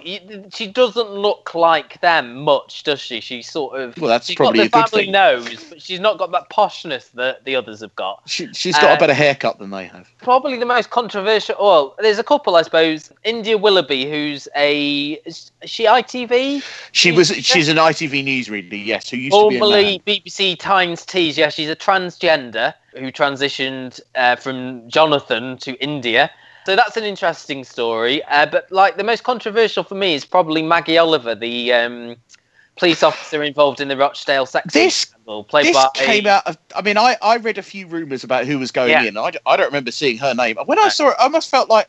[0.52, 3.20] She doesn't look like them much, does she?
[3.20, 5.12] She's sort of Well, that's she's probably got a the good family thing.
[5.12, 8.22] nose, but she's not got that poshness that the others have got.
[8.26, 10.08] She, she's got Uh, a better haircut than they have.
[10.18, 11.56] Probably the most controversial.
[11.60, 13.10] Well, there's a couple, I suppose.
[13.24, 16.62] India Willoughby, who's a is she ITV?
[16.92, 17.28] She was.
[17.28, 20.02] She's an ITV newsreader, yes, who used to be a Formerly.
[20.06, 21.36] BBC Tyne Tees.
[21.36, 26.30] Yeah, she's a transgender who transitioned uh, from Jonathan to India.
[26.66, 28.24] So that's an interesting story.
[28.24, 32.16] Uh, but like the most controversial for me is probably Maggie Oliver, the um,
[32.76, 36.58] police officer involved in the Rochdale sex This- scandal, played this by came out of.
[36.74, 39.04] I mean, I, I read a few rumours about who was going Yeah.
[39.04, 39.16] in.
[39.16, 40.56] I, I don't remember seeing her name.
[40.66, 41.88] When I saw it, I almost felt like,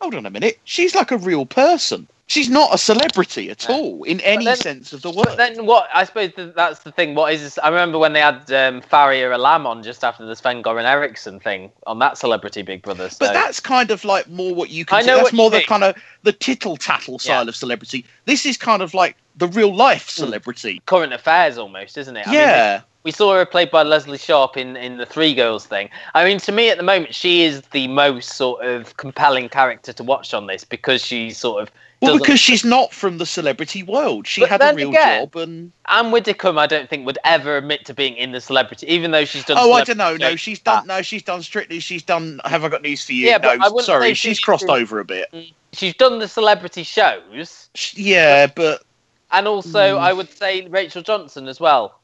[0.00, 2.08] hold on a minute, she's like a real person.
[2.32, 3.74] She's not a celebrity at No.
[3.74, 5.36] all in any then- sense of the But word.
[5.36, 5.86] then what?
[5.92, 7.14] I suppose th- that's the thing.
[7.14, 7.58] What is?
[7.62, 11.38] I remember when they had um, Faria Alam on just after the Sven Goran Eriksson
[11.40, 13.10] thing on that Celebrity Big Brother.
[13.10, 13.16] So.
[13.20, 14.98] But that's kind of like more what you can.
[14.98, 15.66] I know That's more the mean.
[15.66, 18.06] kind of the tittle tattle style of celebrity.
[18.24, 20.22] This is kind of like the real life Hmm.
[20.24, 20.80] celebrity.
[20.86, 22.26] current affairs almost, isn't it?
[22.26, 22.80] I mean, yeah.
[23.02, 25.90] we saw her played by Lesley Sharp in, in the Three Girls thing.
[26.14, 29.92] I mean, to me at the moment, she is the most sort of compelling character
[29.92, 31.70] to watch on this because she's sort of.
[32.02, 34.26] Well, because she's not from the celebrity world.
[34.26, 37.56] She But had a real again- job, and Anne Widdecombe, I don't think would ever
[37.56, 39.56] admit to being in the celebrity, even though she's done.
[39.60, 40.16] oh, I don't know.
[40.16, 40.86] No, she's done.
[40.86, 41.80] No, she's done strictly.
[41.80, 42.40] She's done.
[42.44, 43.26] Have I got news for you?
[43.26, 45.32] Yeah, but no, wouldn't sorry, she's she's- crossed over a bit.
[45.72, 48.82] She's done the celebrity shows, Sh- Yeah, but
[49.30, 50.00] and also Mm.
[50.00, 51.98] I would say Rachel Johnson as well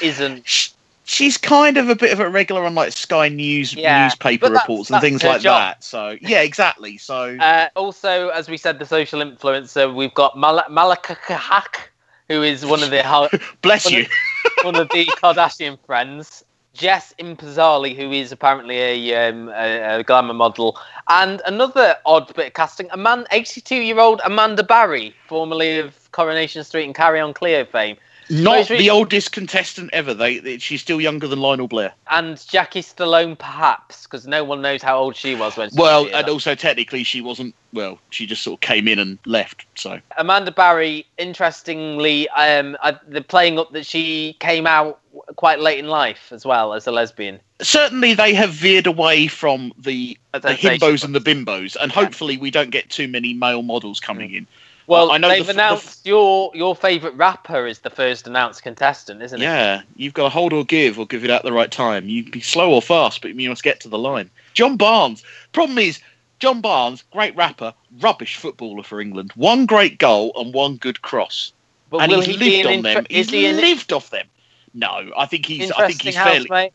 [0.00, 0.72] isn't.
[1.04, 4.50] Sh- she's kind of a bit of a regular on like Sky News Yeah, newspaper
[4.50, 5.60] reports and things like job.
[5.60, 5.84] that.
[5.84, 6.98] So yeah, exactly.
[6.98, 11.88] So Uh, also, as we said, the social influencer, we've got Mal- Malika Kahak,
[12.28, 13.02] who is one of the
[13.62, 14.00] bless one you.
[14.02, 14.08] of-
[14.64, 16.44] one of the Kardashian friends.
[16.74, 22.46] Jess Impazali, who is apparently a, um, a, a glamour model, and another odd bit
[22.46, 27.66] of casting, a man, 82-year-old Amanda Barrie, formerly of Coronation Street and Carry On Cleo
[27.66, 27.98] fame,
[28.30, 30.14] Not the oldest contestant ever.
[30.14, 31.92] They, they- she's still younger than Lionel Blair.
[32.10, 36.08] and Jackie Stallone, perhaps, because no one knows how old she was when she Well,
[36.12, 37.54] and also technically she wasn't.
[37.72, 39.64] Well, she just sort of came in and left.
[39.76, 45.00] So Amanda Barrie, interestingly, um, uh, they're playing up that she came out
[45.36, 47.38] quite late in life as well as a lesbian.
[47.60, 52.36] certainly they have veered away from the uh, the himbos and the bimbos, and hopefully
[52.38, 54.46] we don't get too many male models coming in.
[54.86, 58.26] Well, I know they've the f- the announced your your favourite rapper is the first
[58.26, 59.44] announced contestant, isn't it?
[59.44, 62.08] Yeah, you've got to hold or give, or give it at the right time.
[62.08, 64.30] You can be slow or fast, but you must get to the line.
[64.54, 65.22] John Barnes.
[65.52, 66.00] Problem is,
[66.40, 69.32] John Barnes, great rapper, rubbish footballer for England.
[69.36, 71.52] One great goal and one good cross,
[71.90, 73.06] But and will he's he lived on them.
[73.08, 74.26] He's is he lived off them.
[74.74, 75.70] No, I think he's.
[75.70, 76.38] I think he's fairly.
[76.40, 76.72] housemate?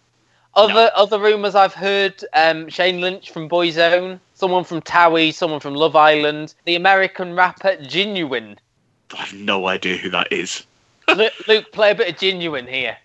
[0.57, 5.75] Other other rumours I've heard: um, Shane Lynch from Boyzone, someone from Towie, someone from
[5.75, 8.57] Love Island, the American rapper Ginuwine.
[9.13, 10.65] I have no idea who that is.
[11.15, 12.97] Luke, Luke, play a bit of Ginuwine here.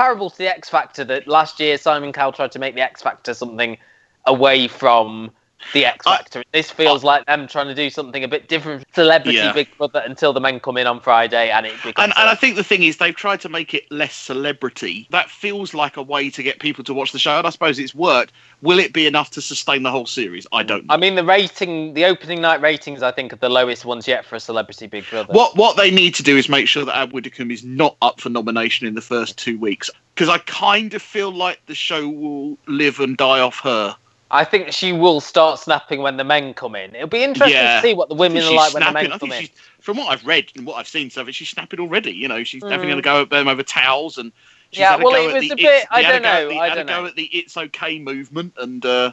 [0.00, 3.02] Comparable to the X Factor that last year Simon Cowell tried to make the X
[3.02, 3.76] Factor something
[4.24, 5.30] away from
[5.72, 6.42] the X I- Factor.
[6.52, 8.84] this feels like them trying to do something a bit different.
[8.94, 9.52] Celebrity Yeah.
[9.52, 11.94] Big Brother until the men come in on Friday and it becomes.
[11.98, 15.06] And, and I think the thing is, they've tried to make it less celebrity.
[15.10, 17.78] That feels like a way to get people to watch the show, and I suppose
[17.78, 18.32] it's worked.
[18.62, 20.46] Will it be enough to sustain the whole series?
[20.52, 20.94] I don't know.
[20.94, 24.24] I mean, the rating, the opening night ratings, I think, are the lowest ones yet
[24.24, 25.32] for a Celebrity Big Brother.
[25.32, 28.20] What what they need to do is make sure that Anne Widdecombe is not up
[28.20, 32.08] for nomination in the first two weeks, because I kind of feel like the show
[32.08, 33.96] will live and die off her.
[34.32, 36.94] I think she will start snapping when the men come in.
[36.94, 37.80] It'll be interesting Yeah.
[37.80, 39.10] to see what the women are like when the snapping.
[39.10, 39.56] men I come think in.
[39.80, 42.12] from what I've read and what I've seen, so she's snapping already.
[42.12, 42.98] You know, she's having Mm.
[42.98, 44.32] a go at them over towels and.
[44.72, 46.22] She's Yeah, had well, go it was the a bit- I she had a don't
[46.22, 47.06] know, the- I don't go know.
[47.06, 49.10] at the "It's okay" movement, and uh,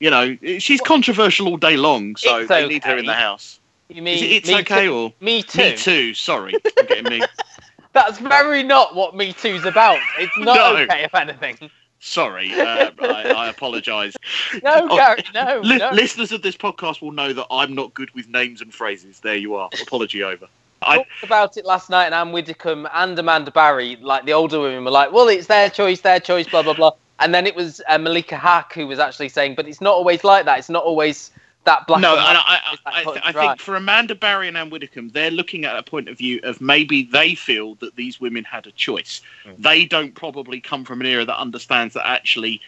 [0.00, 2.16] you know, she's controversial all day long.
[2.16, 3.60] So It's they need her in the house.
[3.88, 4.94] You mean Is it, it's me okay too?
[4.94, 5.58] or Me too.
[5.62, 6.14] me too?
[6.14, 7.22] Sorry, I'm getting me.
[7.92, 9.98] That's very not what Me Too's about.
[10.18, 10.76] It's not No.
[10.82, 11.70] okay, if anything.
[12.00, 14.16] Sorry, uh, I, I apologise.
[14.64, 15.60] No, Oh, Gary, no.
[15.64, 15.90] Li- no.
[15.90, 19.20] Listeners of this podcast will know that I'm not good with names and phrases.
[19.20, 19.68] There you are.
[19.82, 20.48] Apology over.
[20.82, 24.58] I, talked about it last night, and Anne Widdecombe and Amanda Barrie, like the older
[24.60, 27.54] women, were like, "Well, it's their choice, their choice, blah blah blah." And then it
[27.54, 30.58] was uh, Malika Haqq who was actually saying, "But it's not always like that.
[30.58, 31.30] It's not always
[31.64, 34.48] that black." no, and and white, I, I, I, and I think for Amanda Barrie
[34.48, 37.96] and Anne Widdecombe, they're looking at a point of view of maybe they feel that
[37.96, 39.20] these women had a choice.
[39.44, 39.56] Mm.
[39.58, 42.60] They don't probably come from an era that understands that actually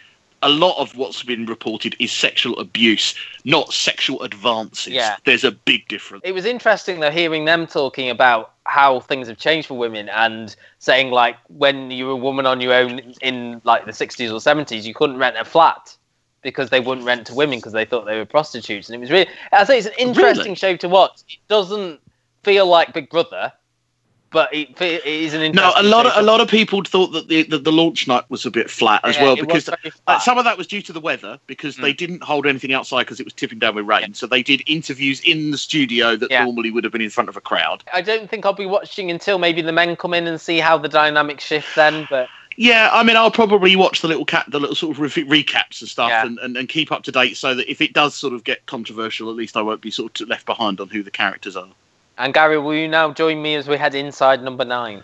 [0.42, 4.92] a lot of what's been reported is sexual abuse, not sexual advances.
[4.92, 5.16] Yeah.
[5.24, 6.22] There's a big difference.
[6.24, 10.54] It was interesting though hearing them talking about how things have changed for women and
[10.78, 14.38] saying like when you were a woman on your own in like the 60s or
[14.38, 15.96] 70s you couldn't rent a flat
[16.42, 19.10] because they wouldn't rent to women because they thought they were prostitutes and it was
[19.10, 21.22] really I say it's an interesting show to watch.
[21.28, 22.00] It doesn't
[22.44, 23.52] feel like Big Brother,
[24.32, 27.28] but it, it is an No, a lot of a lot of people thought that
[27.28, 30.18] the that the launch night was a bit flat as Yeah, well because uh.
[30.18, 33.20] Some of that was due to the weather because they didn't hold anything outside because
[33.20, 34.14] it was tipping down with rain.
[34.14, 36.44] So they did interviews in the studio that Yeah.
[36.44, 37.84] normally would have been in front of a crowd.
[37.92, 40.78] I don't think I'll be watching until maybe the men come in and see how
[40.78, 42.06] the dynamic shift then.
[42.10, 45.42] But Yeah, I mean, I'll probably watch the little cat, the little sort of re-
[45.44, 46.26] recaps and stuff, Yeah.
[46.26, 48.64] and, and, and keep up to date so that if it does sort of get
[48.66, 51.68] controversial, at least I won't be sort of left behind on who the characters are.
[52.18, 55.02] and Gary, will you now join me as we head inside number nine?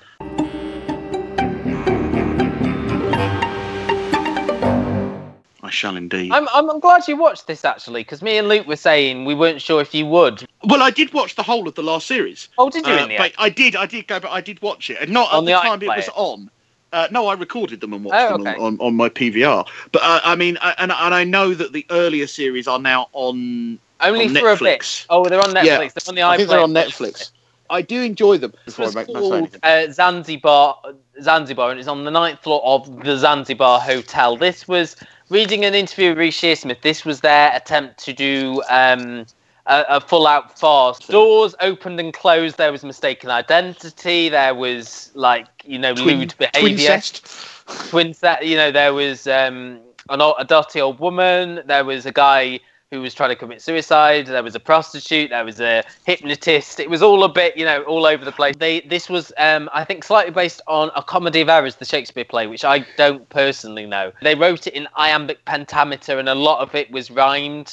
[5.61, 6.33] I shall indeed.
[6.33, 9.61] I'm I'm, glad you watched this actually because me and Luke were saying we weren't
[9.61, 10.47] sure if you would.
[10.65, 12.49] Well, I did watch the whole of the last series.
[12.57, 13.33] Oh, did you Uh, in the but?
[13.39, 15.53] I did, I did go, but I did watch it, and not On at the
[15.53, 16.51] the time it was on.
[16.92, 19.66] Uh, no, I recorded them and watched Oh, them on, on, on my PVR.
[19.92, 23.09] But uh, I mean, uh, and and I know that the earlier series are now
[23.12, 23.79] on.
[24.01, 24.81] Only on for a bit.
[24.81, 25.07] Netflix.
[25.11, 25.64] Oh, they're on Netflix.
[25.64, 27.31] Yeah, They're on the I think they're on Netflix.
[27.70, 28.53] I do enjoy them.
[28.64, 29.61] This Before I was make called anything.
[29.62, 30.79] uh, Zanzibar,
[31.20, 34.37] Zanzibar, and it's on the ninth floor of the Zanzibar Hotel.
[34.37, 34.96] This was
[35.29, 36.81] reading an interview with Reece Shearsmith.
[36.81, 39.27] This was their attempt to do um,
[39.69, 40.99] a, a full-out farce.
[40.99, 42.57] Doors opened and closed.
[42.59, 44.29] There was mistaken identity.
[44.29, 46.89] There was like you know Twin- lewd behaviour.
[46.89, 47.91] Twincest.
[47.91, 48.45] Twin set.
[48.45, 51.61] You know there was um, an old, a dirty old woman.
[51.67, 54.27] There was a guy who was trying to commit suicide.
[54.27, 55.31] There was a prostitute.
[55.31, 56.81] There was a hypnotist.
[56.81, 58.57] It was all a bit, you know, all over the place.
[58.57, 62.25] They this was, um, I think, slightly based on a comedy of errors, the Shakespeare
[62.25, 64.13] play, which I don't personally know.
[64.23, 67.73] They wrote it in iambic pentameter, and a lot of it was rhymed.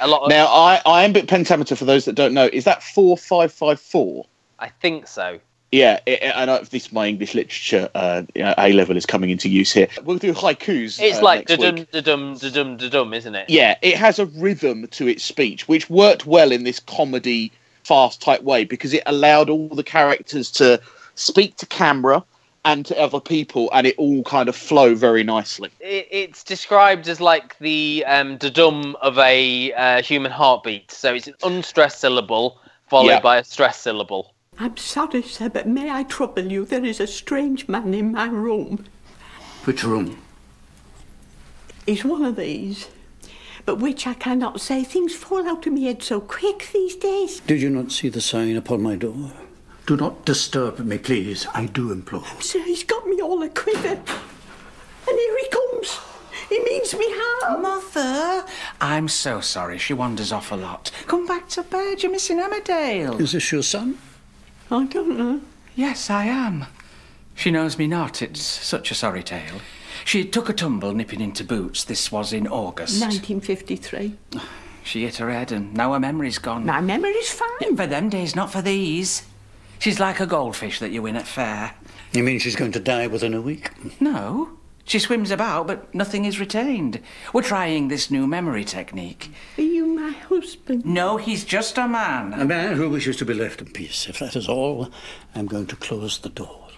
[0.00, 4.26] A lot of, Now, I, iambic pentameter, for those that don't know, is that 4554?
[4.58, 5.38] I think so.
[5.72, 9.48] Yeah, it, it- I know this my English literature uh, A level is coming into
[9.48, 9.88] use here.
[10.04, 11.00] We'll do haikus.
[11.00, 13.50] It's uh, like da dum da dum da dum da dum, isn't it?
[13.50, 18.22] Yeah, it has a rhythm to its speech, which worked well in this comedy fast
[18.22, 20.80] type way because it allowed all the characters to
[21.16, 22.22] speak to camera
[22.66, 25.70] and to other people, and it all kind of flow very nicely.
[25.80, 30.90] it, it's described as like the um, dum of a uh, human heartbeat.
[30.90, 33.20] So it's an unstressed syllable followed Yeah.
[33.20, 34.34] by a stressed syllable.
[34.58, 36.64] I'm sorry, sir, but may I trouble you?
[36.64, 38.84] There is a strange man in my room.
[39.64, 40.18] Which room?
[41.86, 42.88] He's one of these,
[43.64, 44.82] but which I cannot say.
[44.82, 47.40] Things fall out of my head so quick these days.
[47.40, 49.32] Did you not see the sign upon my door?
[49.86, 51.46] Do not disturb me, please.
[51.54, 52.24] I do implore.
[52.40, 53.88] Sir, he's got me all a quiver.
[53.88, 56.00] And here he comes.
[56.48, 57.62] He means me harm.
[57.62, 58.44] Mother,
[58.80, 59.78] I'm so sorry.
[59.78, 60.90] She wanders off a lot.
[61.06, 62.02] Come back to bed.
[62.02, 63.20] You're missing Emmerdale.
[63.20, 63.98] Is this your son?
[64.72, 65.40] I don't know.
[65.76, 66.66] Yes, I am.
[67.36, 68.22] She knows me not.
[68.22, 69.60] It's such a sorry tale.
[70.04, 71.84] She took a tumble nipping into boots.
[71.84, 73.00] This was in August.
[73.00, 74.16] 1953.
[74.82, 76.66] She hit her head and now her memory's gone.
[76.66, 77.76] My memory's fine.
[77.76, 79.22] For them days, not for these.
[79.78, 81.74] She's like a goldfish that you win at fair.
[82.12, 83.70] You mean she's going to die within a week?
[84.00, 84.50] No.
[84.84, 87.00] She swims about, but nothing is retained.
[87.32, 89.32] We're trying this new memory technique.
[89.58, 90.84] Are you my husband?
[90.86, 92.32] No, he's just a man.
[92.34, 94.08] A man who wishes to be left in peace.
[94.08, 94.88] If that is all,
[95.34, 96.68] I'm going to close the door.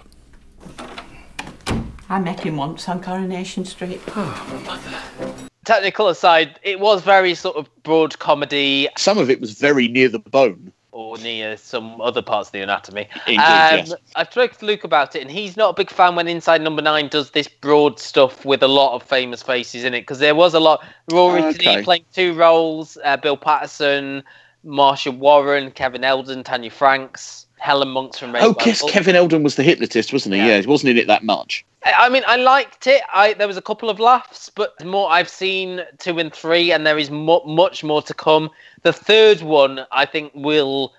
[2.09, 4.01] I met him once on Coronation Street.
[4.17, 5.35] Oh, mother.
[5.67, 10.09] Technical aside, it was very sort of broad comedy Some of it was very near
[10.09, 10.73] the bone.
[10.99, 13.09] Or near some other parts of the anatomy.
[13.29, 13.95] Indeed, um, yes.
[14.17, 16.83] I've talked to Luke about it, and he's not a big fan when Inside Number
[16.83, 20.35] Nine does this broad stuff with a lot of famous faces in it because there
[20.35, 20.85] was a lot.
[21.13, 21.85] Rory Okay.
[21.85, 24.25] Playing two roles, uh, Bill Paterson,
[24.65, 29.55] Marcia Warren, Kevin Eldon, Tanya Franks, Helen Monks from Red Oh, yes, Kevin Eldon was
[29.55, 30.41] the hypnotist, wasn't he?
[30.41, 30.49] Yeah.
[30.49, 31.65] Yeah, he wasn't in it that much.
[31.85, 33.03] I mean, I liked it.
[33.13, 36.87] I there was a couple of laughs, but more I've seen two and three, and
[36.87, 38.51] there is mu- much more to come.
[38.83, 40.93] The third one, I think, will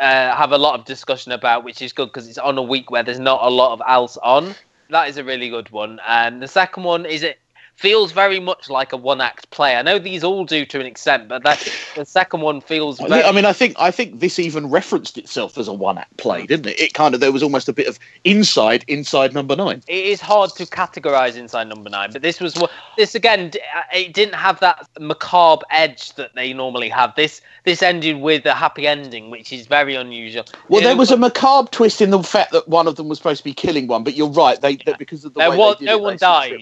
[0.00, 2.90] uh, have a lot of discussion about, which is good because it's on a week
[2.90, 4.54] where there's not a lot of else on.
[4.90, 6.00] That is a really good one.
[6.06, 7.38] And the second one is it
[7.76, 9.76] feels very much like a one act play.
[9.76, 13.00] I know these all do to an extent, but that the second one feels.
[13.00, 16.16] I Very, I mean, I think I think this even referenced itself as a one-act
[16.16, 16.80] play, didn't it?
[16.80, 19.82] It kind of there was almost a bit of inside inside number nine.
[19.88, 23.80] it is hard to categorize inside number nine but this was what this again uh,
[23.92, 28.54] it didn't have that macabre edge that they normally have this this ended with a
[28.54, 32.10] happy ending which is very unusual Well, You there know, was a macabre twist in
[32.10, 34.60] the fact that one of them was supposed to be killing one, but you're right.
[34.60, 36.60] They, they because of the there way was they did no it, one died.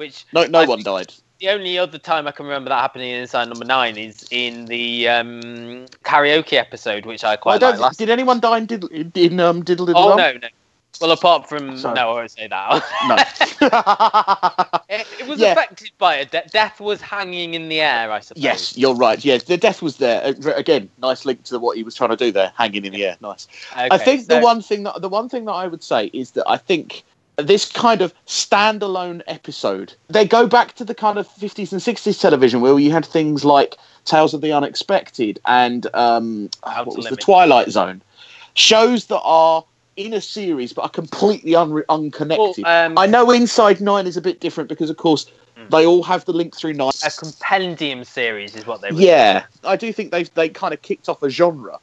[0.00, 1.12] Which No, no I one died.
[1.40, 4.64] the only other time i can remember that happening in inside number nine is in
[4.64, 5.40] the um
[6.04, 7.78] karaoke episode which i I quite don't.
[7.78, 10.18] like did anyone die in Diddle, in, in um, Diddle Diddle oh Dum?
[10.18, 10.48] no no
[11.00, 12.82] Well, apart from So- no, I won't say that.
[13.08, 13.16] No.
[14.94, 15.52] it, it was Yeah.
[15.52, 16.30] affected by it.
[16.30, 18.42] De- death was hanging in the air, I suppose.
[18.42, 19.24] yes, you're right.
[19.24, 20.20] Yes, the death was there.
[20.26, 23.04] Uh, Again, nice link to what he was trying to do there, hanging in the
[23.06, 23.16] air.
[23.22, 23.46] Nice.
[23.74, 26.32] I Okay, think the one thing that the one thing that I would say is
[26.32, 27.04] that I think
[27.42, 32.20] this kind of standalone episode they go back to the kind of 50s and 60s
[32.20, 37.16] television where you had things like Tales of the Unexpected and um, what was the
[37.16, 38.02] Twilight Zone
[38.54, 39.64] shows that are
[39.96, 42.64] in a series but are completely un- unconnected.
[42.64, 45.26] Well, um, I know Inside Nine is a bit different because of course
[45.68, 46.90] they all have the link through Nine.
[47.04, 49.00] a compendium series is what they were.
[49.00, 51.78] Yeah, I do think they they kind of kicked off a genre.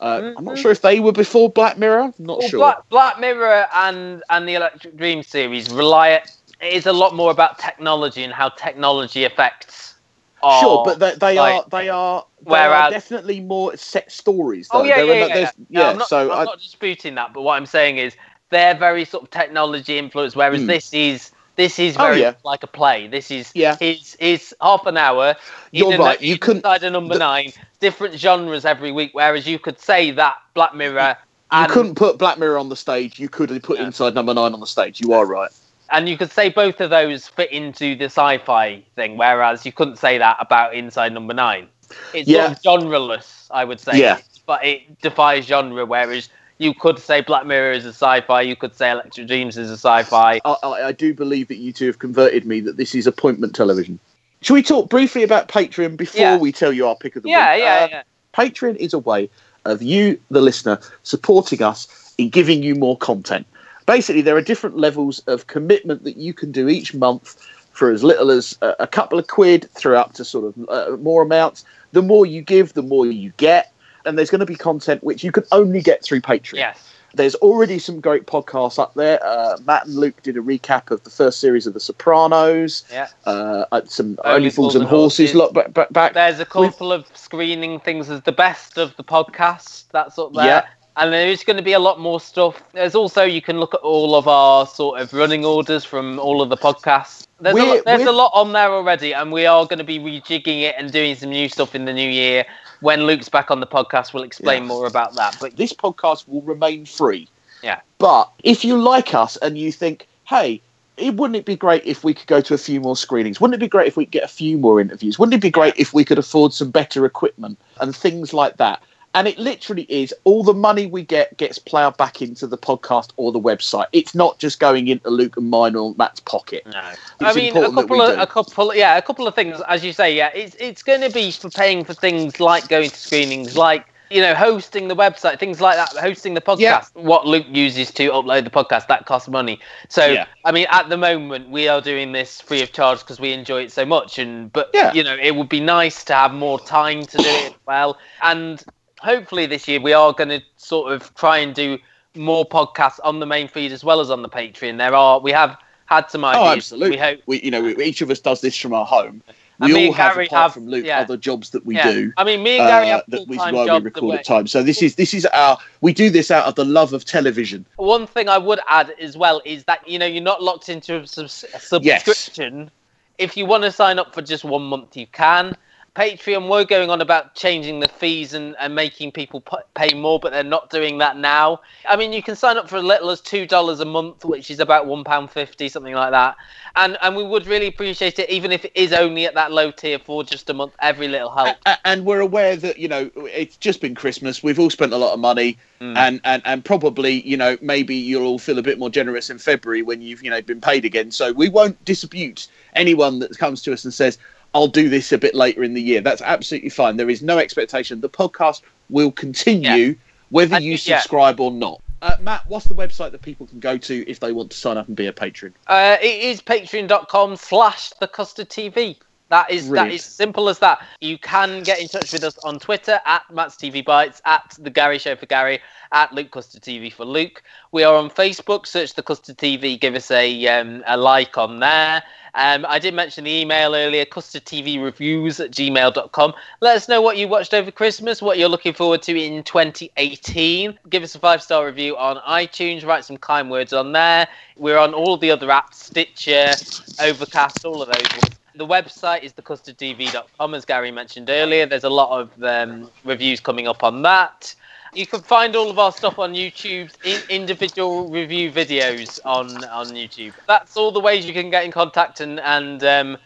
[0.00, 0.58] Uh, I'm not Mhm.
[0.62, 2.00] sure if they were before Black Mirror.
[2.00, 2.58] I'm not Well, sure.
[2.60, 6.08] Black, Black Mirror and and the Electric Dream series rely.
[6.10, 6.24] It
[6.62, 9.94] is a lot more about technology and how technology affects.
[10.42, 14.10] Our, Sure, but they, they like- are they are they Whereas- are definitely more set
[14.10, 14.68] stories.
[14.70, 14.84] Oh though.
[14.84, 15.34] yeah, There yeah, are yeah.
[15.34, 15.80] no- yeah.
[15.82, 18.16] No, I'm not, so I'm I, not disputing that, but what I'm saying is
[18.48, 20.66] they're very sort of technology influenced, whereas Hmm.
[20.66, 22.34] this is this is Oh, very yeah.
[22.44, 23.06] like a play.
[23.06, 23.76] This is Yeah.
[23.80, 25.36] is is half an hour.
[25.72, 29.10] You're in a- right, you couldn't- inside a number nine, different genres every week.
[29.12, 31.16] Whereas you could say that Black Mirror.
[31.52, 33.18] you couldn't put Black Mirror on the stage.
[33.18, 33.86] You could have put Yeah.
[33.86, 35.00] Inside Number Nine on the stage.
[35.00, 35.50] You are right.
[35.92, 39.96] and you could say both of those fit into the sci-fi thing, whereas you couldn't
[39.96, 41.66] say that about Inside Number Nine.
[42.14, 42.54] It's Yeah.
[42.64, 43.98] genreless, I would say.
[43.98, 44.18] Yeah.
[44.46, 46.28] But it defies genre, whereas
[46.60, 49.78] you could say Black Mirror is a sci-fi, you could say Electric Dreams is a
[49.78, 50.40] sci-fi.
[50.44, 53.54] I, I, I do believe that you two have converted me that this is appointment
[53.54, 53.98] television.
[54.42, 56.36] Shall we talk briefly about Patreon before Yeah.
[56.36, 57.62] we tell you our pick of the Yeah, week?
[57.62, 58.02] yeah, Uh, yeah.
[58.34, 59.30] Patreon is a way
[59.64, 63.46] of you, the listener, supporting us in giving you more content.
[63.86, 67.36] Basically, there are different levels of commitment that you can do each month
[67.72, 70.96] for as little as a, a couple of quid through up to sort of uh,
[70.98, 71.64] more amounts.
[71.92, 73.72] The more you give, the more you get.
[74.10, 76.54] And there's going to be content which you can only get through Patreon.
[76.54, 76.92] Yes.
[77.14, 79.24] There's already some great podcasts up there.
[79.24, 82.82] Uh, Matt and Luke did a recap of the first series of The Sopranos.
[82.90, 83.06] Yeah.
[83.24, 85.32] Uh, some Only Only Fools and Horses.
[85.32, 86.14] Look back, back, back.
[86.14, 89.84] There's a couple of screening things as the best of the podcast.
[89.92, 90.44] That's up there.
[90.44, 90.66] Yeah.
[91.00, 92.62] And there is going to be a lot more stuff.
[92.74, 96.42] There's also you can look at all of our sort of running orders from all
[96.42, 97.26] of the podcasts.
[97.40, 99.98] There's, a, lot, there's a lot on there already, and we are going to be
[99.98, 102.44] rejigging it and doing some new stuff in the new year.
[102.80, 104.68] When Luke's back on the podcast, we'll explain Yeah.
[104.68, 105.38] more about that.
[105.40, 107.28] But this podcast will remain free.
[107.62, 110.60] yeah, But if you like us and you think, hey,
[110.98, 113.40] it, wouldn't it be great if we could go to a few more screenings?
[113.40, 115.18] Wouldn't it be great if we could get a few more interviews?
[115.18, 118.82] Wouldn't it be great if we could afford some better equipment and things like that?
[119.12, 123.10] And it literally is all the money we get gets ploughed back into the podcast
[123.16, 123.86] or the website.
[123.92, 126.64] It's not just going into Luke and mine or Matt's pocket.
[126.66, 126.80] No.
[126.90, 128.20] It's I mean, a couple of do.
[128.20, 129.60] a couple, yeah, a couple of things.
[129.68, 132.88] As you say, yeah, it's it's going to be for paying for things like going
[132.88, 136.58] to screenings, like you know, hosting the website, things like that, hosting the podcast.
[136.58, 136.84] Yeah.
[136.94, 139.60] What Luke uses to upload the podcast that costs money.
[139.88, 140.26] So, Yeah.
[140.44, 143.62] I mean, at the moment, we are doing this free of charge because we enjoy
[143.62, 144.18] it so much.
[144.18, 144.92] And but Yeah.
[144.92, 147.98] you know, it would be nice to have more time to do it well.
[148.22, 148.62] And
[149.02, 151.78] hopefully, this year we are going to sort of try and do
[152.14, 154.78] more podcasts on the main feed as well as on the Patreon.
[154.78, 156.42] There are we have had some ideas.
[156.44, 156.90] Oh, absolutely.
[156.90, 159.22] We hope We, you know, we, each of us does this from our home.
[159.58, 161.00] We all have, Gary apart have- from Luke, yeah.
[161.00, 161.90] other jobs that we Yeah.
[161.92, 162.12] do.
[162.16, 164.50] I mean, me and Gary uh, have that we, while we record at times.
[164.50, 167.66] So this is this is our we do this out of the love of television.
[167.76, 170.96] One thing I would add as well is that you know you're not locked into
[171.00, 172.04] a, subs- a Yes.
[172.04, 172.70] subscription.
[173.18, 175.54] If you want to sign up for just one month, you can.
[175.96, 179.42] Patreon, we're going on about changing the fees and, and making people
[179.74, 181.60] pay more, but they're not doing that now.
[181.88, 184.50] I mean, you can sign up for as little as two dollars a month, which
[184.52, 186.36] is about one pound fifty, something like that.
[186.76, 189.72] And and we would really appreciate it, even if it is only at that low
[189.72, 190.74] tier for just a month.
[190.80, 191.56] Every little help.
[191.84, 194.44] And we're aware that you know it's just been Christmas.
[194.44, 195.96] We've all spent a lot of money, Mm.
[195.96, 199.38] and, and and probably you know maybe you'll all feel a bit more generous in
[199.38, 201.10] February when you've you know been paid again.
[201.10, 204.18] So we won't dispute anyone that comes to us and says
[204.54, 206.00] I'll do this a bit later in the year.
[206.00, 206.96] That's absolutely fine.
[206.96, 208.00] There is no expectation.
[208.00, 209.96] The podcast will continue
[210.30, 210.98] whether And you you- yeah.
[210.98, 211.80] subscribe or not.
[212.02, 214.78] Uh, Matt, what's the website that people can go to if they want to sign
[214.78, 215.52] up and be a patron?
[215.66, 218.96] Uh, it is patreon.com slash the custard TV.
[219.30, 219.94] That is that Brilliant.
[219.94, 220.84] is simple as that.
[221.00, 224.70] You can get in touch with us on Twitter at Matt's TV Bites, at the
[224.70, 225.60] Gary Show for Gary,
[225.92, 227.42] at Luke Custard TV for Luke.
[227.70, 228.66] We are on Facebook.
[228.66, 229.80] Search the Custard TV.
[229.80, 232.02] Give us a um, a like on there.
[232.34, 236.34] Um, I did mention the email earlier, custardtvreviews at gmail.com.
[236.60, 240.78] Let us know what you watched over Christmas, what you're looking forward to in 2018.
[240.88, 244.28] Give us a five star review on iTunes, write some kind words on there.
[244.56, 246.52] We're on all the other apps Stitcher,
[247.00, 248.39] Overcast, all of those ones.
[248.54, 251.66] The website is thecustardtv.com, as Gary mentioned earlier.
[251.66, 254.54] There's a lot of um, reviews coming up on that.
[254.92, 259.86] You can find all of our stuff on YouTube, in individual review videos on on
[259.88, 260.32] YouTube.
[260.48, 263.16] That's all the ways you can get in contact and and um,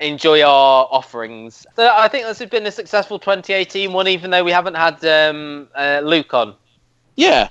[0.00, 1.66] enjoy our offerings.
[1.74, 5.04] So I think this has been a successful 2018 one, even though we haven't had
[5.04, 6.54] um, uh, Luke on.
[7.16, 7.48] Yeah,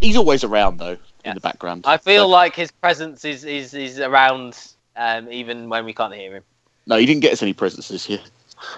[0.00, 0.96] he's always around though
[1.26, 1.84] in the background.
[1.86, 4.56] I feel So- like his presence is is, is around
[4.96, 6.42] um, even when we can't hear him.
[6.86, 8.20] no, he didn't get us any presents this year.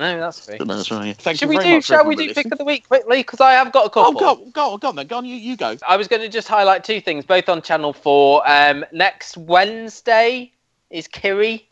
[0.01, 0.57] No, that's true.
[0.59, 1.17] No, that's right.
[1.17, 1.81] Thank Should you we do?
[1.81, 3.19] Shall we do pick of the week quickly?
[3.19, 4.17] Because I have got a couple.
[4.17, 5.07] Oh, go, go, go on then.
[5.07, 5.77] Go on, you, you go.
[5.87, 8.43] I was going to just highlight two things, both on Channel Four.
[8.51, 10.53] Um, next Wednesday
[10.91, 11.69] is Kiri.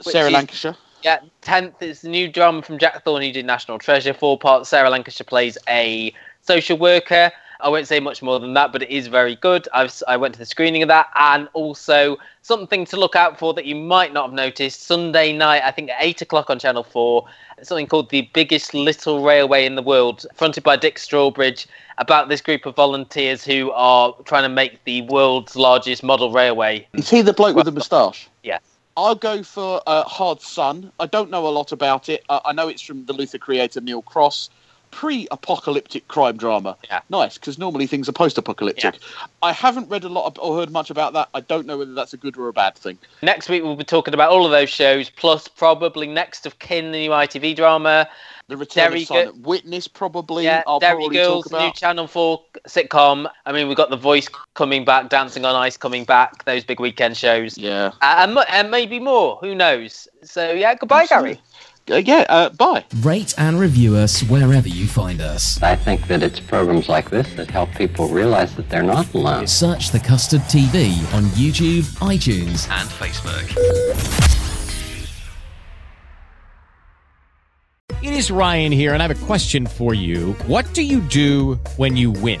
[0.00, 0.76] Sarah is- Lancashire.
[1.02, 4.14] Yeah, tenth is the new drama from Jack Thorne who did National Treasure.
[4.14, 4.70] Four parts.
[4.70, 7.30] Sarah Lancashire plays a social worker.
[7.60, 9.68] I won't say much more than that, but it is very good.
[9.72, 13.54] I've I went to the screening of that, and also something to look out for
[13.54, 14.82] that you might not have noticed.
[14.82, 17.26] Sunday night, I think at eight o'clock on Channel Four,
[17.62, 21.66] something called the biggest little railway in the world, fronted by Dick Strawbridge,
[21.98, 26.86] about this group of volunteers who are trying to make the world's largest model railway.
[26.92, 28.28] Is he the bloke with the moustache?
[28.42, 28.60] Yes.
[28.96, 30.92] I'll go for uh, Hard Sun.
[31.00, 32.24] I don't know a lot about it.
[32.28, 34.50] Uh, I know it's from the Luther creator Neil Cross.
[34.94, 36.76] Pre-apocalyptic crime drama.
[36.84, 37.00] Yeah.
[37.10, 38.94] Nice, because normally things are post-apocalyptic.
[39.42, 41.28] I haven't read a lot or heard much about that.
[41.34, 42.96] I don't know whether that's a good or a bad thing.
[43.20, 46.92] Next week we'll be talking about all of those shows, plus probably next of kin,
[46.92, 48.08] the new ITV drama.
[48.46, 50.44] The Return Derry of Silent Witness, probably.
[50.44, 51.72] Yeah, I'll Derry probably Girls, new.
[51.72, 53.28] Channel Four sitcom.
[53.46, 56.44] I mean, we've got The Voice coming back, Dancing on Ice coming back.
[56.44, 57.56] Those big weekend shows.
[57.56, 57.92] Yeah.
[58.02, 59.38] Uh, and, and maybe more.
[59.40, 60.08] Who knows?
[60.22, 61.40] So yeah, goodbye, Gary.
[61.90, 62.82] Uh, yeah, uh, bye.
[63.00, 65.62] Rate and review us wherever you find us.
[65.62, 69.46] I think that it's programs like this that help people realize that they're not alone.
[69.46, 73.50] Search the Custard TV on YouTube, iTunes, and Facebook.
[78.02, 80.32] It is Ryan here, and I have a question for you.
[80.46, 82.40] What do you do when you win?